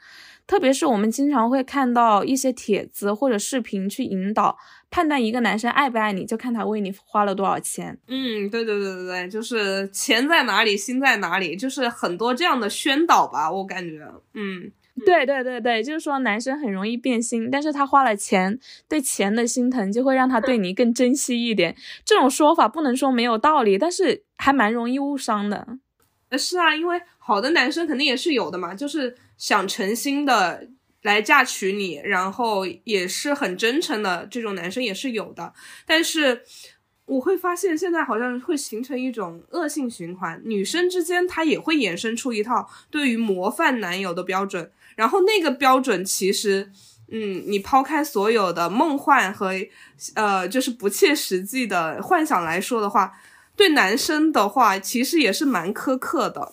[0.53, 4.59] 特别是我们经常会看到一些帖子或者视频去引导
[4.91, 7.99] 判断一个男生爱不爱你，就看他为你花了多少钱。
[8.07, 14.71] 嗯，对对对对对，就是钱在哪里，心在哪里，就是很多这样的宣导吧，我感觉，嗯。
[15.07, 21.75] 对对对对，就是说男生很容易变心，但是他花了钱，对钱的心疼就会让他对你更珍惜一点。
[22.05, 25.79] 这种说法不能说没有道理，但是还蛮容易误伤的。
[26.29, 30.69] 呃，是啊，因为好的男生肯定也是有的嘛，就是想诚心的
[31.03, 35.53] 来嫁娶你，然后也是很真诚的这种男生也是有的。
[35.85, 36.43] 但是
[37.07, 44.71] 我会发现现在好像会形成一种恶性循环，女生之间她也会衍生出一套对于模范男友的标准。
[44.95, 46.71] 然后那个标准其实，
[47.11, 49.51] 嗯，你抛开所有的梦幻和，
[50.15, 53.13] 呃，就是不切实际的幻想来说的话，
[53.57, 56.53] 对男生的话其实也是蛮苛刻的。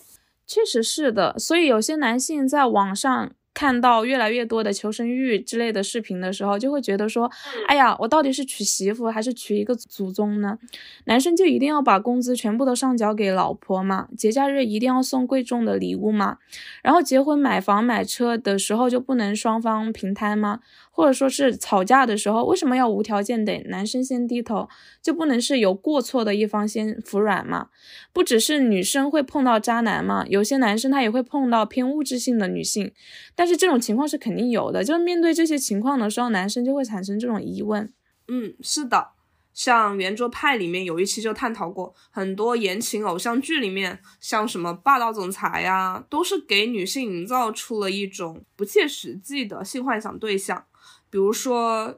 [0.50, 3.30] 确实是的，所以有些男性在网上。
[3.52, 7.30] 看到越来越多的求生欲之类的视频的时候，就会觉得说，
[7.66, 10.56] 哎呀，我到底是娶媳妇还是娶一个祖宗呢？
[11.04, 14.08] 男生就一定要把工资全部都上交给老婆嘛？
[14.16, 16.38] 节假日一定要送贵重的礼物嘛？
[16.82, 20.60] 然后结婚买房买车的时候就不能双方平摊吗？
[21.00, 24.68] 或者说是吵架的时候，为什么要无条件得男生先低头，
[25.00, 27.68] 就不能是有过错的一方先服软吗？
[28.12, 32.92] 不只是女生会碰到渣男嘛，有些男生他也会碰到偏物质性的女性，
[33.34, 34.84] 但是这种情况是肯定有的。
[34.84, 37.90] 就是面对这些情况的时候，男生就会产生这种疑问。
[38.28, 39.12] 嗯，是的，
[39.54, 50.66] 像圆桌派里面有一期就探讨过，很多言情偶像剧里面，像什么霸道总裁呀，都是给女性营造出了一种不切实际的性幻想对象。
[51.10, 51.88] 比如说，《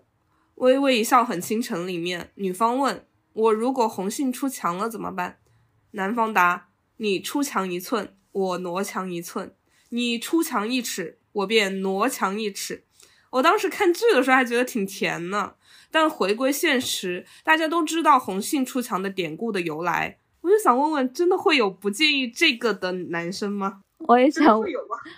[0.55, 5.39] 微微一笑很倾城》里面，女方问我：“如果红杏出墙了怎么办？”
[5.93, 9.49] 男方答：“你出墙一寸，我挪墙一寸；
[9.91, 12.85] 你出墙一尺，我便挪墙一尺。”
[13.33, 15.55] 我当时看剧的时候还觉得挺甜呢，
[15.91, 23.81] 但回归现实，大家都知道红杏出墙的典故的由来，我就想问问：真的会有不介意这个的男生吗？
[24.09, 24.61] 我也想，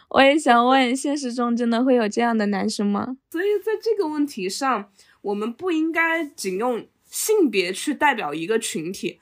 [0.09, 3.17] 我也想问，现实中真的会有这样的男生吗？
[3.31, 4.91] 所以在这个问题上，
[5.23, 9.21] 我们不应该仅用性别去代表一个群体，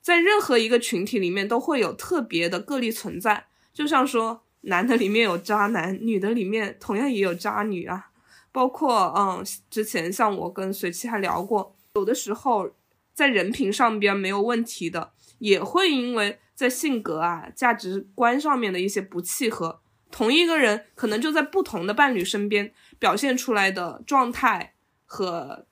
[0.00, 3.46] 在任何一个群体里面都会有特别的个例存在。
[3.72, 8.10] 就像说，男的里面有渣男，女的里面同样也有渣女啊。
[8.50, 12.70] 包括，嗯，之前像我跟随七还聊过，有的时候
[13.14, 16.38] 在人品上边没有问题的，也会因为。
[16.58, 24.74] 在性格啊、价值观上面的一些不契合，同一个人可能就在不同的伴侣身边表现出来的状态
[25.06, 25.66] 和，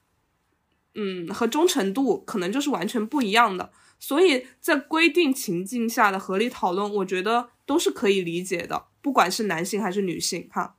[0.94, 3.72] 嗯，和忠诚度可能就是完全不一样的。
[3.98, 10.76] 所以在规定情境下的合理讨论，我觉得都是可以理解的，不管是男性还是女性，哈。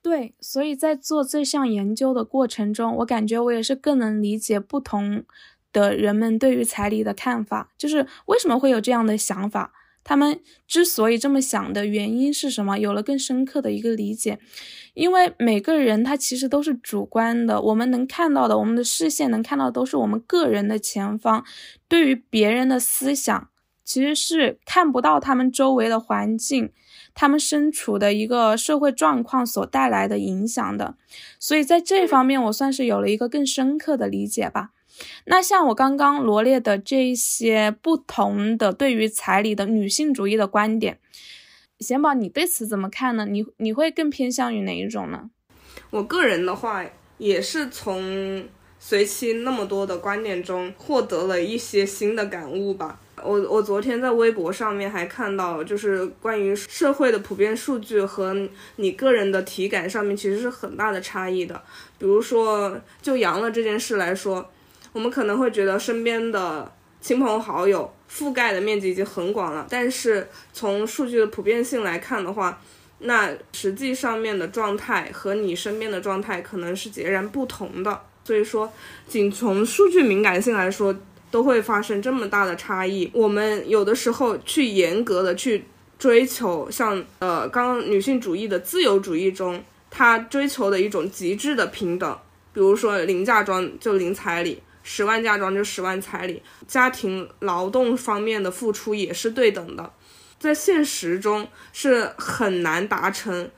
[0.00, 5.26] 对，所以在做这项研究的过程中，我感觉我也是更能理解不同。
[5.72, 9.72] 的人们对于彩礼的看法，就是为什么会有这样的想法？
[10.02, 12.78] 他们之所以这么想的原因是什么？
[12.78, 14.38] 有了更深刻的一个理解。
[14.94, 21.44] 因为每个人他其实都是主观的，我们能看到的，我们的视线能看到的都是我们个人的前方。
[21.86, 23.50] 对于别人的思想，
[23.84, 26.72] 其实是看不到他们周围的环境，
[27.14, 30.96] 他们身处的一个社会状况所带来的影响的。
[31.38, 34.70] 所以在这方面，我算是有了一个更深刻的理解吧。
[35.24, 40.98] 那像我刚刚罗列的这些不同的对于彩礼的女性主义的观点，
[41.78, 43.24] 贤宝，你对此怎么看呢？
[43.26, 45.30] 你你会更偏向于哪一种呢？
[45.90, 46.84] 我个人的话，
[47.18, 48.44] 也是从
[48.78, 53.00] 随妻那么多的观点中获得了一些新的感悟吧。
[53.22, 58.34] 我我昨天在微博上面还看到，就是关于社会的普遍数据和
[58.76, 61.62] 你个人的体感上面其实是很大的差异的。
[61.98, 64.50] 比如说，就阳了这件事来说。
[64.92, 72.60] 我们可能会觉得身边的亲朋好友覆盖的面积已经很广了，但是从数据的普遍性来看的话，
[72.98, 78.00] 那实际上面的状态和你身边的状态可能是截然不同的。
[78.22, 78.70] 所以说，
[79.08, 80.94] 仅从数据敏感性来说，
[81.30, 83.10] 都会发生这么大的差异。
[83.14, 85.64] 我们有的时候去严格的去
[85.98, 92.18] 追求，像呃，刚刚女性主义的自由主义中，她追求的一种极致的平等，
[92.52, 99.92] 比如说零嫁妆就零彩礼，十万嫁妆就十万彩礼，家庭劳动方面的付出也是对等的，
[100.38, 103.50] 在现实中是很难达成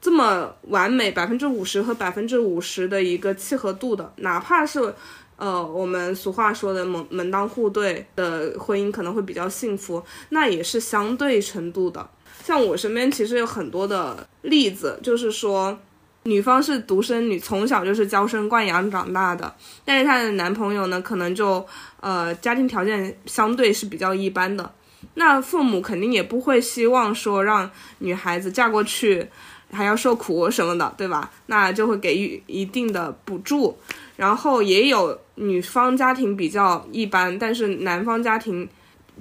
[0.00, 4.94] 这么完美百分之五十和百分之五十的一个契合度的，哪怕是。
[5.34, 12.08] 呃，我们俗话说的门门当户对的婚姻可能会比较幸福，那也是相对程度的。
[12.44, 15.76] 像我身边其实有很多的例子，就是说
[16.24, 19.54] 女方是独生女，从小就是娇生惯养长大的，
[19.84, 21.66] 但是她的男朋友呢，可能就
[22.00, 24.72] 呃家庭条件相对是比较一般的，
[25.14, 27.68] 那父母肯定也不会希望说让
[27.98, 29.26] 女孩子嫁过去
[29.72, 31.30] 还要受苦什么的，对吧？
[31.46, 33.76] 那就会给予一定的补助。
[34.14, 38.68] 然后也有女方家庭比较一般，但是男方家庭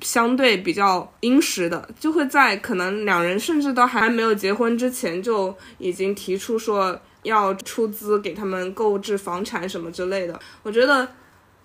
[0.02, 10.40] 相对比较殷实的，就会在可能两人甚至都还没有结婚之前就已经提出说要出资给他们购置房产什么之类的。
[10.64, 11.08] 我觉得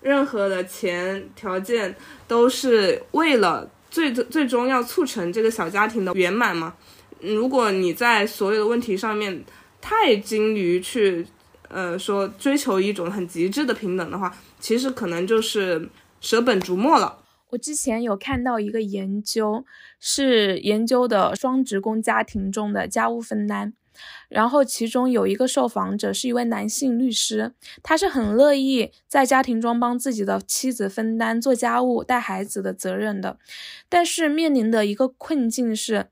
[0.01, 1.95] 任何的钱条件
[2.27, 6.73] 都是为了最最终要促成这个小家庭的圆满嘛。
[7.19, 9.43] 如果你在所有的问题上面
[9.81, 11.27] 太精于去。
[11.69, 15.89] 呃，说追求一种很极致的平等的话，其实可能就是
[16.21, 17.17] 舍本逐末了。
[17.49, 19.65] 我之前有看到一个研究，
[19.99, 23.73] 是研究的双职工家庭中的家务分担，
[24.27, 33.37] 然后其中有一个受访者是一位男性律师，他是很乐意在家庭中帮自己的妻子分担做家务、带孩子的责任的，
[33.87, 36.07] 但是面临的一个困境是，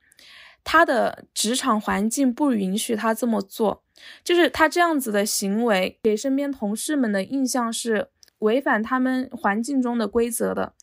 [0.63, 3.83] 他的职场环境不允许他这么做。
[4.23, 8.09] 就是他这样子的行为，给身边同事们的印象是
[8.39, 10.73] 违反他们环境中的规则的，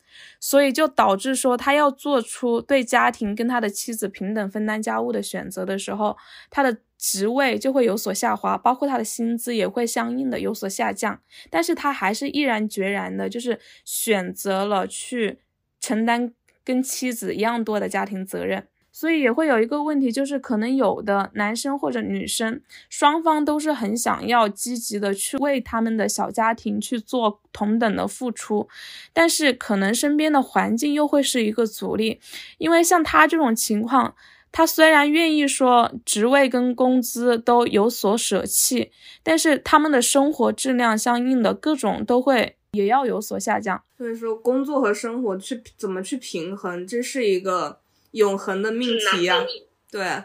[0.40, 6.16] 所以就导致说他要做出对家庭跟他的妻子平等分担家务的选择的时候，
[6.50, 15.40] 他的职位就会有所下滑，包括他的薪资也会相应的有所下降，但是他还是毅然决然的，就是选择了去
[15.80, 16.32] 承担
[16.64, 18.68] 跟妻子一样多的家庭责任。
[18.94, 28.68] 所以也会有一个问题，就是可能有的男生或者女生双方都是很想要积极的去为他们的小家庭去做同等的付出，
[29.14, 32.20] 但是可能身边的环境又会是一个阻力，
[32.58, 34.14] 因为像他这种情况，
[34.52, 43.82] 他虽然愿意说职位跟工资都有所舍弃，但是他们的生活质量相应的各种都会也要有所下降。
[43.96, 47.81] 所以说，工作和生活去怎么去平衡，这是一个。
[48.12, 49.44] 永恒的命题啊，
[49.90, 50.24] 对，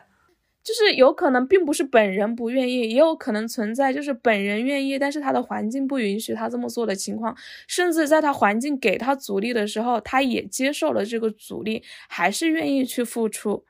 [0.63, 7.35] 就是有可能并不是本人不愿意，也有可能存在就是本人愿意，但是他的环境不允许他这么做的情况，
[7.67, 13.63] 甚至在他环境给他阻力的时候，他也接受了这个阻力，还是愿意去付出，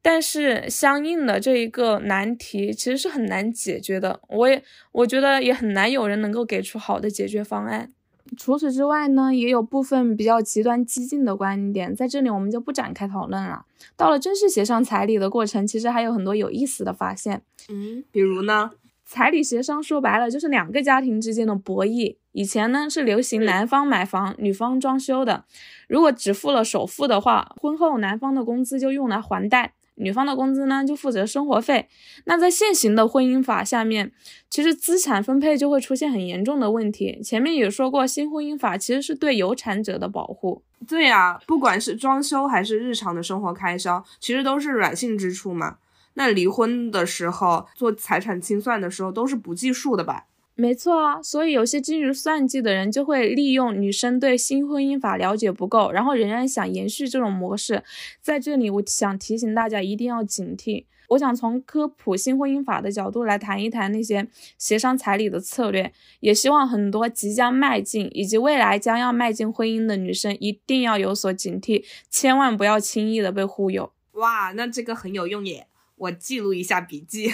[0.00, 7.92] 但是相应的这一个难题其实是很难解决的，我也我觉得也很难有人能够给出好的解决方案。
[8.36, 13.64] 除此之外呢，也有部分比较极端激进的观点，在这里我们就不展开讨论了。
[13.96, 17.42] 到了正式协商彩礼的过程，其实还有很多有意思的发现。
[17.68, 18.70] 嗯，比如呢，
[19.04, 22.16] 彩礼协商说白了就是两个家庭之间的博弈。
[22.32, 25.44] 以前呢是流行男方买房，女方装修的，
[25.86, 29.74] 如果只付了首付的话，婚后男方的工资就用来还贷。
[29.96, 31.88] 女方的工资呢，就负责生活费。
[32.24, 34.12] 那在现行的婚姻法下面，
[34.50, 37.20] 其实资产分配就会出现很严重的问题。
[37.22, 40.62] 前面也说过，新婚姻法其实是对有产者的保护。
[40.86, 45.76] 对呀，不管是装修还是日常的生活开销，其实都是软性支出嘛。
[46.14, 50.26] 那离婚的时候做财产清算的时候，都是不计数的吧？
[50.56, 57.82] 没错啊，所以有些精于算计的人就会利用女生对新婚姻法了解不够，然后仍然想延续这种模式。
[58.20, 60.84] 在这里，我想提醒大家一定要警惕。
[61.08, 64.26] 我想从科普新婚姻法的角度来谈一谈那些
[64.56, 73.92] 协商彩礼的策略，也希望很多即将迈进以及未来将要迈进婚姻的女生一定要有所警惕，千万不要轻易的被忽悠。
[74.12, 77.30] 哇，那这个很有用耶，我记录一下笔记。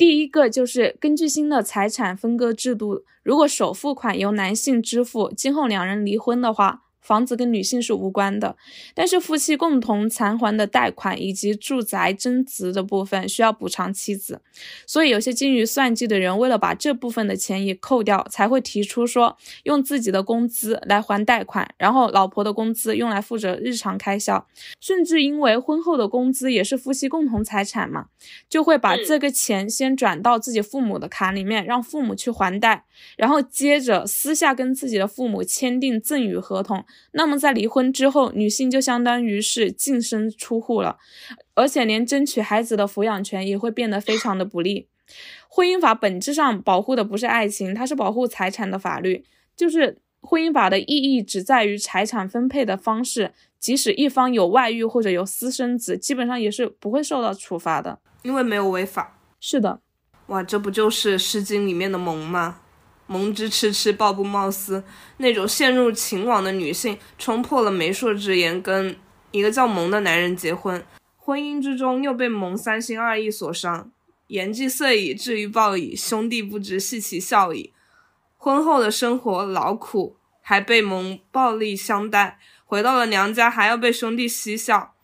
[0.00, 8.56] 第一个就是根据新的财产分割制度，如果首付款由男性支付，今后两人离婚的话，房子跟女性是无关的，
[8.94, 14.40] 但是夫妻共同偿还的贷款以及住宅增值的部分需要补偿妻子，
[14.86, 24.46] 所以有些精于算计的人为了把这部分的钱也扣掉，才会提出说用自己的工资来还贷款，然后老婆的工资用来负责日常开销，
[24.80, 28.06] 甚至因为婚后的工资也是夫妻共同财产嘛，
[28.48, 32.84] 就会把这个钱先转到自己父母的卡里面，让父母去还贷，
[33.16, 36.84] 然后接着私下跟自己的父母签订赠与合同。
[37.12, 40.98] 那么在离婚之后，女性就相当于是净身出户了，
[41.54, 44.88] 而且连争取孩子的抚养权也会变得非常的不利。
[45.48, 49.24] 婚姻法本质上保护的不是爱情，它是保护财产的法律。
[49.56, 59.18] 就是婚姻法的意义只在于财产分配的方式，即使一方有外遇或者有私生子，基本上也是不会受到处罚的，因为没有违法。
[59.40, 59.80] 是的，
[60.28, 62.59] 哇，这不就是《诗经》里面的蒙吗？
[63.10, 64.84] 蒙之痴痴，抱不貌丝。
[65.16, 68.96] 那种陷入情网的女性，冲破了媒妁之言，跟
[69.32, 70.80] 一个叫蒙的男人结婚，
[71.16, 73.90] 婚姻之中又被蒙三心二意所伤，
[74.28, 77.72] 言既遂矣，至于报矣，兄弟不知系其笑矣。
[78.36, 84.94] 婚后的生活劳苦，还被蒙暴力相待，回到了娘家还要被兄弟嬉笑。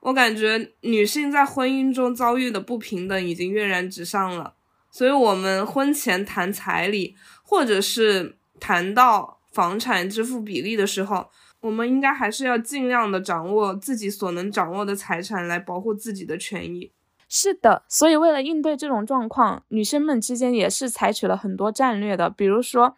[0.00, 4.54] 我感觉女性在婚姻中遭遇的不平等已经跃然纸上了，
[4.90, 7.14] 所以我们婚前谈彩礼。
[7.50, 11.28] 或者是谈到房产支付比例的时候，
[11.60, 16.92] 我们应该还是要尽量的掌握自己所能掌握的财产来保护自己的权益。
[17.28, 22.96] 是的，所以为了应对这种状况，女生们之间也是采取了很多战略的，比如说。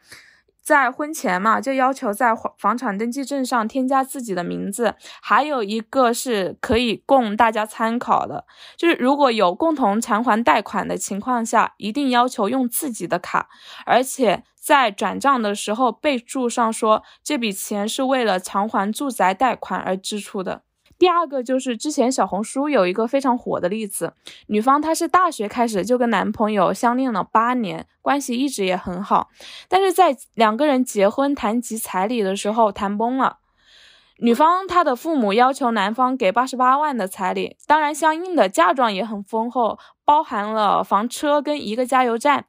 [0.62, 4.94] 在婚前嘛，就要求在房房产登记证上添加自己的名字。
[5.20, 8.46] 还有一个是可以供大家参考的，
[8.76, 13.48] 就是如果有共同偿还贷款的情况下，一定要求用自己的卡，
[13.84, 20.62] 而且在转账的时候备注上说这笔钱是为了偿还住宅贷款而支出的。
[21.02, 24.14] 第二个就是之前小红书有一个非常火的例子，
[24.46, 29.28] 女方她是大学开始就跟男朋友相恋了八年，关系一直也很好，
[29.68, 33.38] 但是在两个人结婚谈及彩礼的时候谈崩了，
[34.18, 42.44] 女方她的父母要求男方给八十八万的彩礼，当然相应的嫁妆也很丰厚，包含了房车跟一个加油站。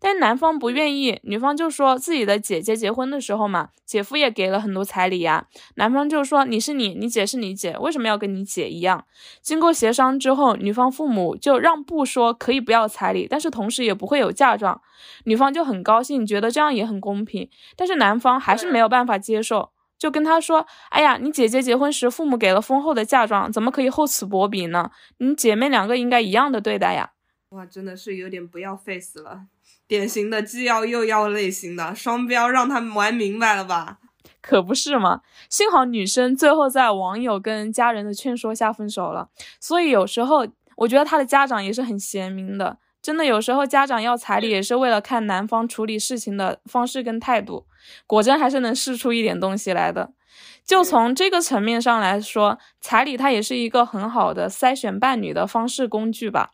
[0.00, 5.46] 但是男方不愿意，女方就说自己的姐姐结婚的时候嘛，姐夫也给了很多彩礼呀。
[5.74, 9.04] 男方就说你是你，你姐是你姐，为什么要跟你姐一样？
[9.42, 14.80] 经过协商之后，女方父母就让步说可以不要彩礼，但是同时也不会有嫁妆。
[15.24, 17.48] 女方就很高兴，觉得这样也很公平。
[17.76, 24.90] 但是男方还是没有办法接受，就跟他说：“哎呀，你姐姐结婚时父母给了丰厚的嫁妆，怎么可以厚此薄彼呢？
[25.18, 27.10] 你姐妹两个应该一样的对待呀。”
[27.50, 29.46] 哇，真的是有点不要 face 了。
[29.88, 33.98] 典型的既要又要类型的双标，让他们玩明白了吧？
[34.40, 35.22] 可不是嘛！
[35.50, 39.28] 幸好女生最后在网友跟家人的劝说下分手了。
[39.58, 47.66] 所以有时候我觉得他的家长也是很贤明的，真的有时候家长要彩礼也是为了看男方处理事情的方式跟态度，
[48.06, 50.12] 果真还是能试出一点东西来的。
[50.64, 56.52] 就从这个层面上来说，彩礼它也是一个很好的筛选伴侣的方式工具吧。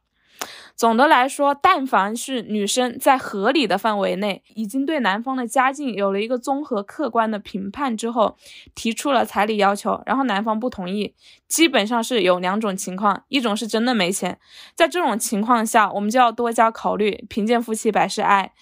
[0.77, 8.37] 总的来说，但凡是女生在合理的范围内，已经对男方的家境有了一个综合客观的评判之后，
[8.75, 11.15] 提出了彩礼要求，然后男方不同意，
[11.47, 14.39] 基本上是有两种情况：一种是真的没钱，
[14.75, 18.53] 在这种情况下，我们就要多加考虑，贫贱夫妻百事哀。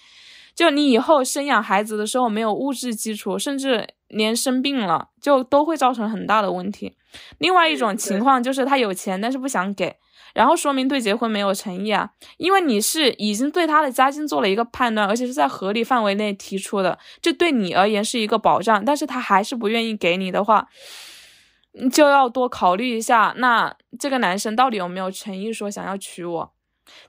[0.53, 6.95] 就你以后生养孩子的时候没有物质基础，甚至连生病了，就都会造成很大的问题。
[7.39, 9.95] 另外一种情况就是他有钱，但是不想给。
[10.33, 18.83] 然后说明对结婚没有诚意啊，因为你是已经对他的家境做了一个判断，而且是在合理范围内提出的，这对你而言是一个保障。
[18.83, 20.67] 但是他还是不愿意给你的话，
[21.91, 26.52] 就要多考虑一下，那这个男生到底有没有诚意说想要娶我？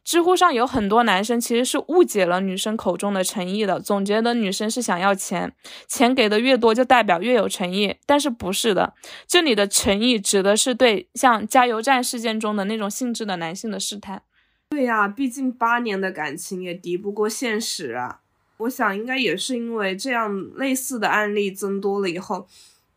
[0.04, 5.52] 知乎上有很多男生其实是误解了女生口中的诚意的，总觉得女生是想要钱，
[5.86, 8.94] 钱给的越多就代表越有诚意，但是不是的，
[9.26, 14.22] 这里的诚意指的是对像加油站事件中的那种性质的男性的试探。
[14.70, 18.20] 对呀，毕竟八年的感情也敌不过现实啊。
[18.58, 22.46] 我想应该也是因为这样类似的案例增多了以后，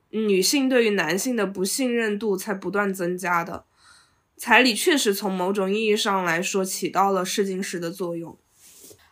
[0.10, 3.66] 女性对于男性的不信任度才不断增加的。
[4.38, 8.38] 彩礼确实从某种意义上来说起到了试金石的作用。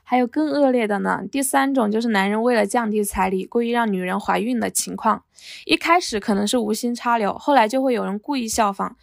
[0.08, 1.24] 还有更恶劣的呢。
[1.32, 5.24] 第三种就是男人为了降低彩礼，故意让女人怀孕的情况。
[5.66, 8.96] 一开始可能是无心插柳，后来就会有人故意效仿。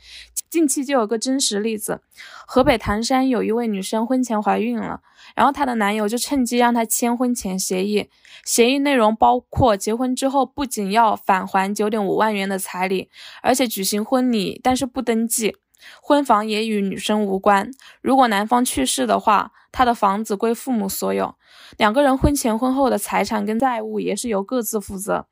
[0.48, 2.02] 近期就有个真实例子，
[2.46, 5.00] 河北唐山有一位女生婚前怀孕了，
[5.34, 8.08] 然后她的男友就趁机让她签婚前协议，
[8.44, 13.08] 协议内容包括结婚之后不仅要返还九点五万元的彩礼，
[13.42, 15.56] 而且举行婚礼，但是不登记。
[16.00, 17.70] 婚房也与女生无关。
[18.00, 21.34] 如果男方去世的话，他的房子归父母所有。
[21.78, 25.26] 两个人婚前婚后的财产跟债务也是由各自负责。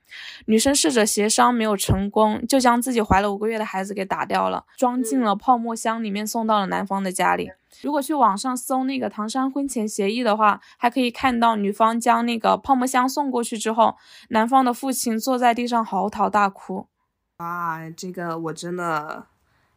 [0.46, 7.51] 女生试着协商没有成功，就将自己怀了五个月的孩子给打掉了，装进了泡沫箱里面送到了男方的家里。
[7.82, 13.96] 如果去网上搜那个唐山婚前协议的话，还可以看到女方将那个泡沫箱送过去之后，
[14.30, 16.88] 男方的父亲坐在地上嚎啕大哭。
[17.36, 19.26] 啊，这个我真的。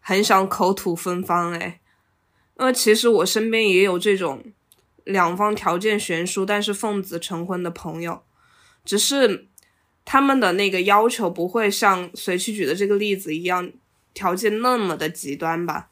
[0.05, 1.79] 很想口吐芬芳哎，
[2.55, 4.43] 那其实我身边也有这种
[5.05, 8.21] 两方条件悬殊，但是奉子成婚的朋友，
[8.83, 9.47] 只是
[10.03, 13.71] 他们的那个要求不会像随气举的这个例子一样
[14.13, 15.87] 条件那么的极端吧？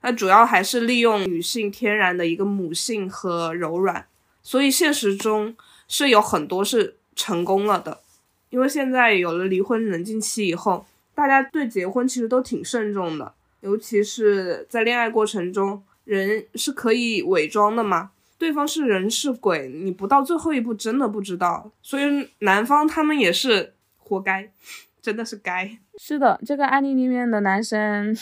[0.00, 4.06] 那主要还是利用女性天然的一个母性和柔软，
[4.42, 8.00] 所以现实中是有很多是成功了的，
[8.50, 10.84] 因为现在有了离婚冷静期以后，
[11.14, 13.32] 大家对结婚其实都挺慎重的。
[13.64, 18.10] 尤其是在恋爱过程中，人是可以伪装的嘛？
[18.36, 21.72] 对方是人是鬼，你不到最后一步真的不知道。
[21.80, 24.52] 所以男方他们也是活该，
[25.00, 25.78] 真的是该。
[25.96, 28.14] 是的，这个案例里面的男生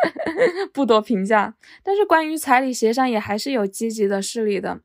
[0.72, 1.52] 不多评价，
[1.82, 4.80] 但是关于彩礼协商也还是有积极的势力的。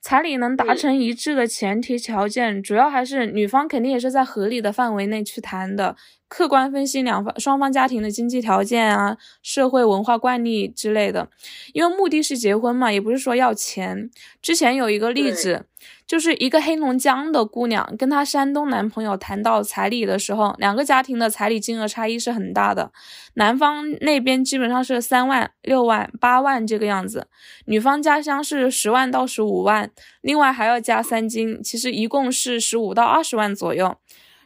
[0.00, 5.96] 彩礼能达成一致的前提条件，主要还是女方肯定也是在合理的范围内去谈的。
[6.30, 11.28] 客观分析两方双方家庭的经济条件啊、社会文化惯例之类的，
[11.74, 14.08] 因为目的是结婚嘛，也不是说要钱。
[14.40, 15.66] 之前有一个例子，
[16.06, 22.92] 就是一个黑龙江的姑娘跟她山东男朋友谈到彩礼的时候，两个家庭的彩礼金额差异是很大的，
[23.34, 27.26] 男方那边基本上是三万、六万、八万这个样子，
[27.64, 33.96] 女方家乡是十万到十五万，另外还要加三金，其实一共是十五到二十万左右。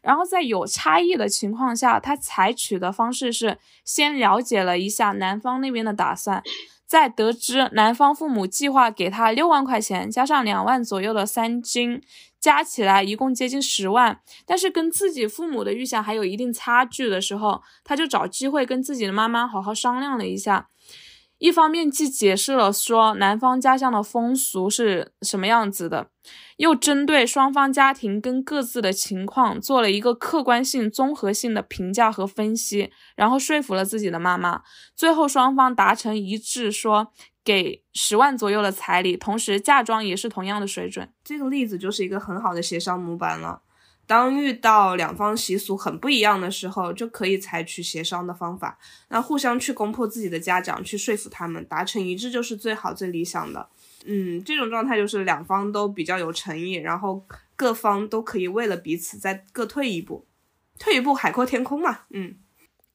[0.04, 6.42] 然后在有差异的情况下，他采取的方式是先了解了一下男方那边的打算，
[6.86, 12.02] 在得知男方父母计划给他六万块钱，加上两万左右的三金，
[12.38, 20.68] 加起来一共接近十万，但是跟自己父母的预想还有一定差距的时候，他就找机会跟自己的妈妈好好商量了一下。
[21.44, 26.08] 一方面既解释了说男方家乡的风俗是什么样子的，
[26.56, 34.62] 又针对双方家庭跟各自的情况做了一个客观性、综合性的评价和分析，然后说服了自己的妈妈。
[34.96, 37.12] 最后双方达成一致，说
[37.44, 41.12] 给十万左右的彩礼，同时嫁妆也是同样的水准。
[41.22, 43.60] 这个例子就是一个很好的协商模板了。
[44.06, 48.78] 当遇到两方习俗很不一样的时候，就可以采取协商的方法，
[49.08, 53.68] 那互相去攻破自己的家长，去说服他们达成一致，就是最好最理想的。
[54.04, 57.24] 嗯，这种状态就是两方都比较有诚意，然后
[57.56, 60.26] 各方都可以为了彼此再各退一步，
[60.78, 62.00] 退一步海阔天空嘛。
[62.10, 62.36] 嗯。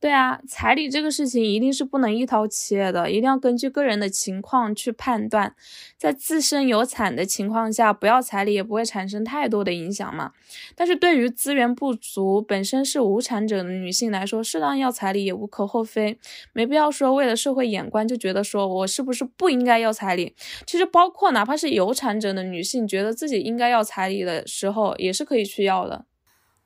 [0.01, 5.53] 对啊，彩礼这个事情一定是不能一刀切的，一定要根据个人的情况去判断。
[5.97, 10.31] 在自身有产的情况下，不要彩礼也不会产生太多的影响嘛。
[10.73, 16.17] 但是对于资源不足、本身是无产者的女性来说，适当要彩礼也无可厚非，
[16.53, 20.33] 没必要说为了社会眼光就觉得说我是不是不应该要彩礼。
[20.65, 26.05] 其实包括哪怕是有产者的女性，觉得自己应该要彩礼的时候，也是可以去要的。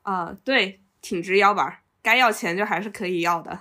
[0.02, 1.78] 啊，对，挺直腰板儿。
[2.04, 3.58] 该要钱就还是可以要的，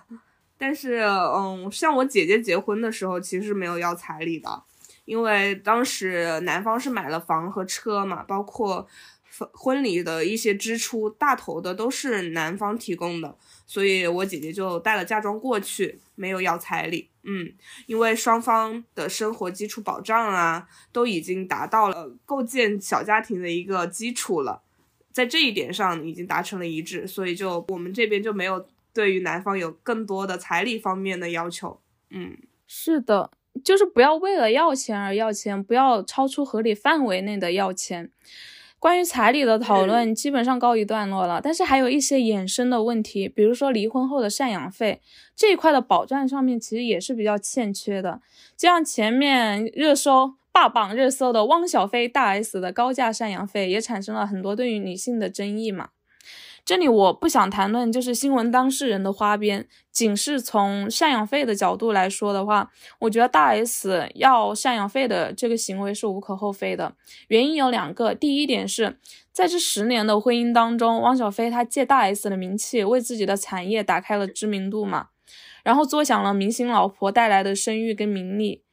[0.58, 4.64] 但是，嗯，像我姐姐结婚的时候，其实没有要彩礼的，
[5.06, 8.86] 因为当时男方是买了房和车嘛，包括
[9.54, 17.10] 婚礼的一些支出，大头的都是男方提供的，所以我姐姐就带了嫁妆过去，没有要彩礼。
[17.24, 17.54] 嗯，
[17.86, 24.62] 因为双方的生活基础保障啊，都已经达到了构建小家庭的一个基础了。
[25.14, 31.80] 在这一点上已经达成了一致，所以就我们这边就没有对于男方有更多的彩礼方面的要求。
[32.09, 32.36] 嗯，
[32.68, 33.30] 是的，
[33.64, 38.09] 就是不要为了要钱而要钱，不要超出合理范围内的要钱。
[38.80, 44.99] 关于彩礼的讨论基本上告一段落了，但是还有一些衍生的问题，比如说离婚后的赡养费
[45.36, 48.20] 这一块的保障上面其实也是比较欠缺的，
[48.57, 50.34] 就像前面热搜。
[50.54, 55.89] 霸榜热搜的汪小菲大 S 的高价赡养费也产生了很多对于女性的争议嘛。
[56.64, 66.95] 这里我不想谈论就是新闻当事人的花边，仅是从赡养费的角度来说的话，我觉得大 S 要赡养费的这个行为是无可厚非的。
[67.28, 68.97] 原因有两个，第一点是
[69.34, 75.08] 在这十年的婚姻当中，汪小菲他借大 S 的名气为自己的产业打开了知名度嘛，
[75.64, 78.64] 然后坐享了明星老婆带来的声誉跟名利。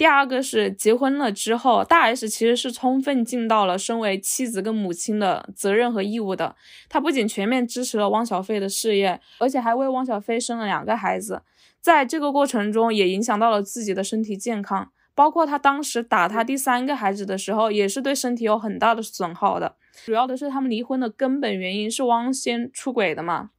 [0.00, 6.56] 第二个是结婚了之后，大 S 其实是充分尽到了身为妻子跟母亲的责任和义务的。
[6.88, 11.42] 她不仅全面支持了汪小菲的事业，而且还为汪小菲生了两个孩子，
[11.82, 14.90] 在这个过程中也影响到了自己的身体健康。
[15.14, 19.76] 包括她当时打她第三个孩子的时候，也是对身体有很大的损耗的。
[20.06, 23.50] 主要的是他们离婚的根本原因是汪先出轨的嘛。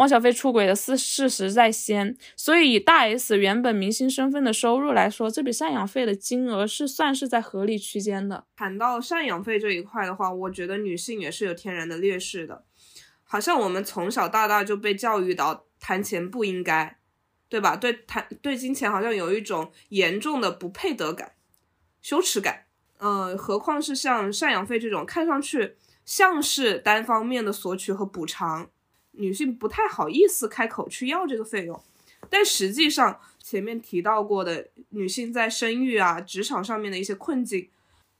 [0.00, 8.46] 汪小菲出轨的事事实在先，所以以大 S 原本明星身份的收入来说，这笔赡养费的金额是算是在合理区间的。
[8.56, 12.64] 谈到赡养费这一块的话，我觉得女性也是有天然的劣势的，
[13.24, 16.96] 好像我们从小到大就被教育到谈钱不应该，
[17.50, 17.76] 对吧？
[17.76, 21.32] 对谈对金钱好像有一种严重的不配得感、
[22.00, 22.64] 羞耻感。
[23.00, 25.76] 嗯，何况是像赡养费这种看上去
[26.06, 28.70] 像是单方面的索取和补偿。
[29.12, 31.78] 女性不太好意思开口去要这个费用，
[32.28, 37.68] 但实际上前面提到过的女性在生育啊、职场上面的一些困境，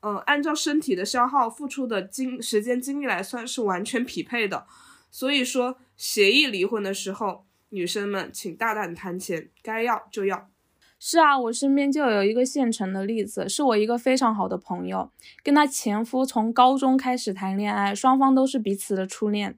[0.01, 4.67] 嗯，按照身体的消耗付出的精时间精力来算是完全匹配的。
[5.11, 10.49] 所以说，协议离婚的时候，女生们请大胆谈钱，该要就要。
[10.99, 15.11] 是啊，我身边就有一个现成的例子，是我一个非常好的朋友，
[15.43, 19.57] 跟她前夫从高中开始谈恋爱，双方都是彼此的初恋。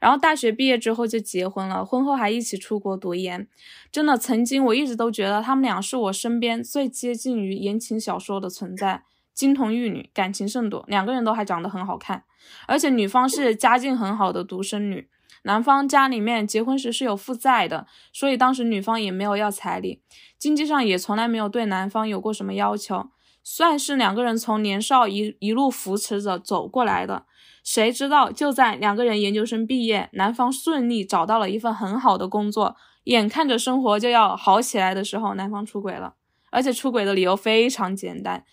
[0.00, 3.48] 然后大学毕业之后就结婚了，婚后还一起出国读研。
[3.90, 9.02] 真的，曾经我一直都觉得他们俩是我身边最接近于言情小说的存在，
[9.32, 12.24] 金童玉女，感情甚笃，两个人都还长得很好看。
[12.66, 15.08] 而且女方是家境很好的独生女，
[15.42, 20.00] 男方家里面结婚时是有负债的，所以当时女方也没有要彩礼，
[20.38, 23.08] 经济上也从来没有对男方有过什么要求，
[23.42, 27.24] 算是两个人从年少一一路扶持着走过来的。
[27.66, 36.14] 谁知道，就在两个人研究生毕业，男方顺利找到了一份很好的工作，眼看着生活就要好起来的时候，男方出轨了，
[36.52, 38.44] 而且出轨的理由非常简单，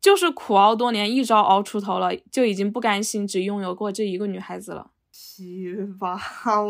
[0.00, 4.92] 就是苦熬多年，一朝熬出头了，就已经不甘心只拥有过这一个女孩子了。
[5.12, 5.66] 奇
[6.00, 6.16] 葩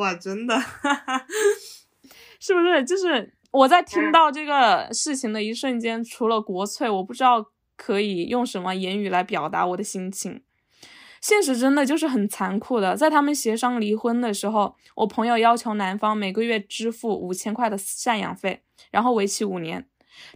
[0.03, 0.61] 啊，真的，
[2.41, 2.85] 是不是？
[2.85, 10.43] 就是我在听到这个事情的一瞬间，除了国粹，我不知道可以用什么言语来表达我的心情。
[11.21, 19.87] 现实真的就是很残酷的，在他们协商离婚的时候，我朋友要求男方每个月支付五千块的赡养费，然后为期五年。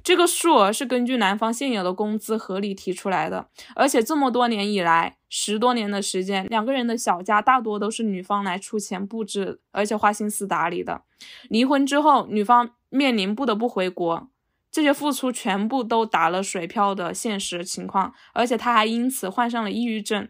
[0.05, 11.03] 这个数额是根据男方现有的工资合理提出来的，而且这么多年以来，十多年的时间，两个人的小家大多都是女方来出钱布置，而且花心思打理的。
[11.49, 14.28] 离婚之后，女方面临不得不回国，
[14.70, 20.28] 这些付出全部都打了水漂的现实情况，而且她还因此患上了抑郁症。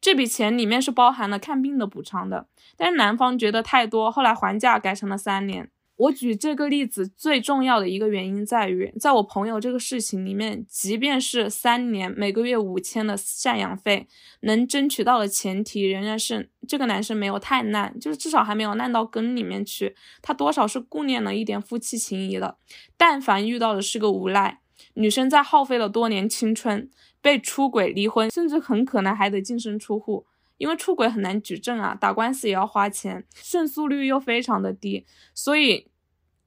[0.00, 5.70] 这笔钱里面是包含了看病的补偿的，但是男方觉得太多，后来还价改成了三年。
[5.96, 14.08] 我举这个例子最重要的一个原因在于，在我朋友这个事情里面，即便是三年每个月五千的赡养费
[14.40, 22.56] 能争取到的前提，仍然是这个男生没有太烂，就是至少还没有烂到根里面去，他多少是顾念了一点夫妻情谊的。
[22.96, 24.60] 但凡遇到的是个无赖，
[24.94, 26.90] 女生在耗费了多年青春。
[27.22, 30.26] 被出轨、离婚，甚至很可能还得净身出户，
[30.58, 35.88] 因为出轨很难举证啊，打官司也要花钱，胜诉率又非常的低，所以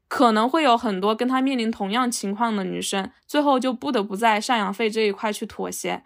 [0.07, 6.03] 可能会有很多跟他面临同样情况的女生，最后就不得不在赡养费这一块去妥协。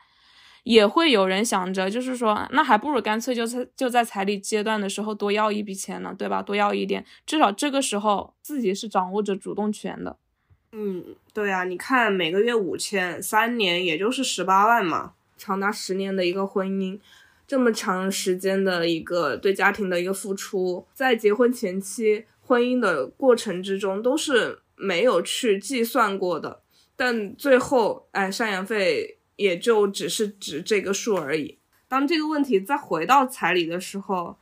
[0.63, 6.43] 也会有人想着，就是说，那还不如干脆就在就在彩礼阶段的时候多要一笔钱呢，对吧？
[6.43, 10.17] 多要一点，至少这个时候自己是掌握着主动权的。
[10.71, 11.03] 嗯，
[11.33, 16.99] 对啊，你看每个月五千，三年也就是十八万嘛，长达十年的一个婚姻，
[17.47, 26.61] 这么长时间的一个对家庭的一个付出，在结婚前期婚姻的过程之中都是没有去计算过的，
[26.95, 31.57] 但最后，哎，赡养费也就只是值这个数而已。
[31.87, 34.37] 当这个问题再回到彩礼的时候，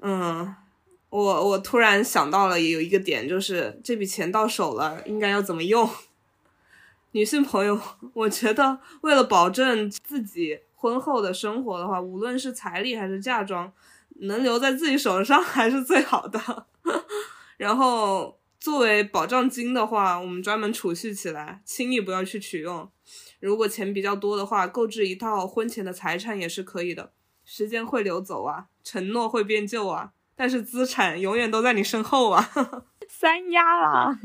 [0.00, 0.54] 嗯。
[1.08, 5.88] 我我突然想到了也有一个点，就是这笔钱到手了，应该要怎么用？
[7.12, 7.80] 女性朋友，
[8.12, 13.72] 我觉得为了保证自己婚后的生活的话，无论是彩礼还是嫁妆，
[14.20, 16.66] 能留在自己手上 还是最好的。
[17.56, 22.90] 然后作为保障金的话，我们专门储蓄起来，轻易不要去取用。
[23.40, 27.12] 如果钱比较多的话，购置一套婚前的财产也是可以的。
[27.44, 28.66] 时间会流走啊。
[28.82, 32.48] 承诺会变旧啊，但是资产永远都在你身后啊。
[33.08, 34.18] 三压啦。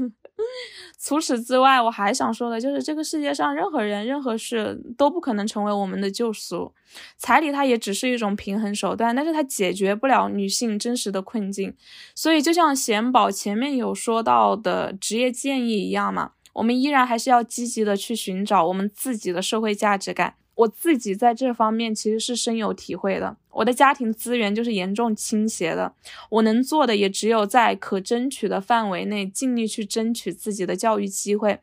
[1.00, 6.74] 除此之外，我还想说的就是，这个世界上任何人、任何事都不可能成为我们的救赎。
[7.16, 11.76] 彩礼它也只是一种平衡手段，但是它解决不了女性真实的困境。
[12.16, 20.34] 所以，就像贤宝前面有说到的职业建议一样嘛，我们依然还是要积极的去寻找我们自己的社会价值感。
[20.56, 23.38] 我自己在这方面其实是深有体会的。
[23.52, 25.94] 我的家庭资源就是严重倾斜的，
[26.30, 31.60] 我能做的也只有在可争取的范围内尽力去争取自己的教育机会。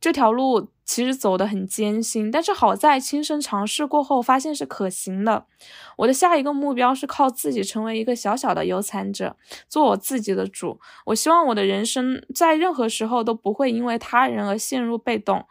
[0.00, 5.44] 这条路其实走得很艰辛，但是好在亲身尝试过后发现是可行的。
[5.96, 9.36] 我的下一个目标是靠自己成为一个小小的有产者，
[9.68, 10.78] 做我自己的主。
[11.06, 15.44] 我希望我的人生在任何时候都不会因为他人而陷入被动。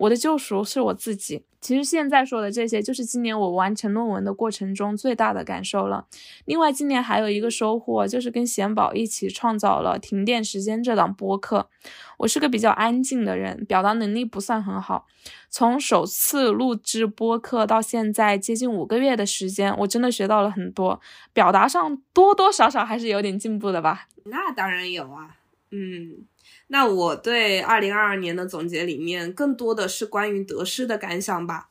[0.00, 1.44] 我的救赎是我自己。
[1.60, 6.06] 其实现在说的这些，就是今年我完成论文的过程中最大的感受了。
[6.46, 11.68] 另外，今年还有一个收获，就是跟贤宝一起创造了《停电时间》这档播客。
[12.16, 15.06] 我是个比较安静的人，表达能力不算很好。
[15.50, 20.98] 从首次录制播客到现在接近五个月的时间，我真的学到了很多，
[21.34, 24.08] 表达上多多少少还是有点进步的吧。
[24.24, 25.36] 那当然有啊，
[25.70, 26.24] 嗯。
[26.72, 31.70] 那我对二零二二年的总结里面，更多的是关于得失的感想吧。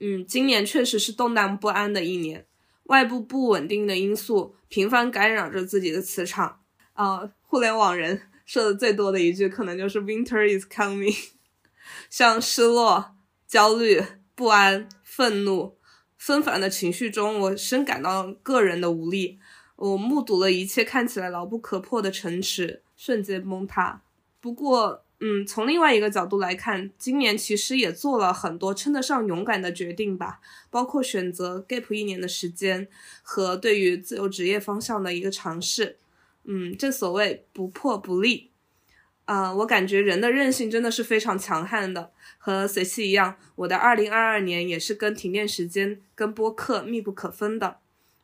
[0.00, 2.46] 嗯，今年确实是动荡不安的一年，
[2.84, 6.60] 外部不稳定的因素频繁干扰着自己的磁场。
[6.94, 11.14] 呃，互联网人 说的最多的一句，可能就是 “Winter is coming”。
[12.08, 14.02] 像失落、焦虑、
[14.34, 15.76] 不安、愤怒、
[16.16, 19.38] 纷繁的情绪中，我深感到个人的无力。
[19.76, 24.02] 我目睹了一切看起来牢不可破的城池瞬间崩塌。
[24.40, 32.86] 不过，嗯，从另外一个角度来看，今年其实也做了很多称得上勇敢的决定吧，包括选择 gap 一年的时间
[33.22, 35.96] 和对于自由职业方向的一个尝试。
[36.44, 38.50] 嗯，正所谓不破不立。
[39.24, 47.78] 啊，我感觉人的韧性真的是非常强悍的，和随气一样，我的2022年也是跟停电时间、跟播客密不可分的。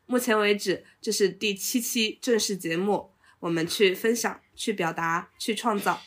[0.06, 3.10] 目前为止，这是第七期正式节目。
[3.44, 6.00] 我们去分享、去表达、去创造，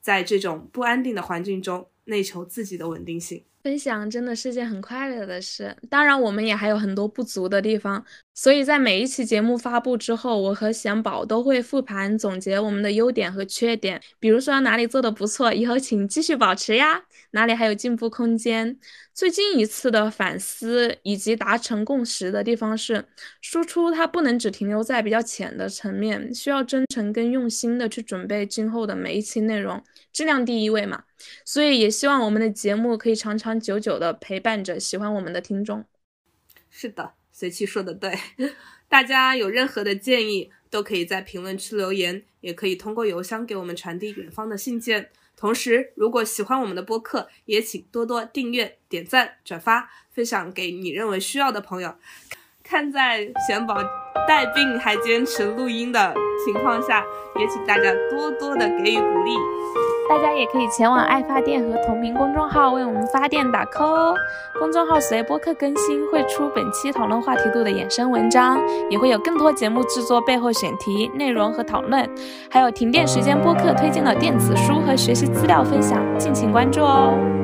[0.00, 3.42] 在这种不安定的环境中，内求自己的稳定性。
[3.64, 17.02] 分享真的是件很快乐的事，当然我们也还有很多不足的地方，所以在每一期节目发布之后，我和贤宝都会复盘总结我们的优点和缺点，比如说哪里做的不错，以后请继续保持呀，
[17.34, 18.78] 哪里还有进步空间。
[19.12, 23.04] 最近一次的反思以及达成共识的地方是，
[23.40, 29.82] 输出它不能只停留在比较浅的层面，需要真诚跟用心的去准备今后的每一期内容，
[30.12, 31.04] 质量第一位嘛。
[31.44, 35.84] 所以也希望我们的节目可以长长久久的陪伴着喜欢我们的听众。
[36.70, 38.16] 是的，随气说的对，
[38.88, 45.10] 大家有任何的建议都可以在评论区留言，也可以通过邮箱给我们传递远方的信件。
[45.36, 51.96] 同时，如果喜欢我们的播客，也请多多订阅、点赞、转发、分享给你认为需要的朋友。
[52.62, 53.76] 看在贤宝
[54.26, 56.14] 带病还坚持录音的
[56.44, 57.04] 情况下，
[57.38, 59.83] 也请大家多多的给予鼓励。
[60.08, 64.14] 大家也可以前往爱发电和同名公众号为我们发电打 call 哦。
[64.58, 68.58] 公众号随播客更新会出本期讨论话题度的衍生文章，
[68.90, 72.08] 也会有更多节目制作背后选题内容和讨论，
[72.50, 77.43] 还有停电时间播客推荐的电子书和学习资料分享，敬请关注哦。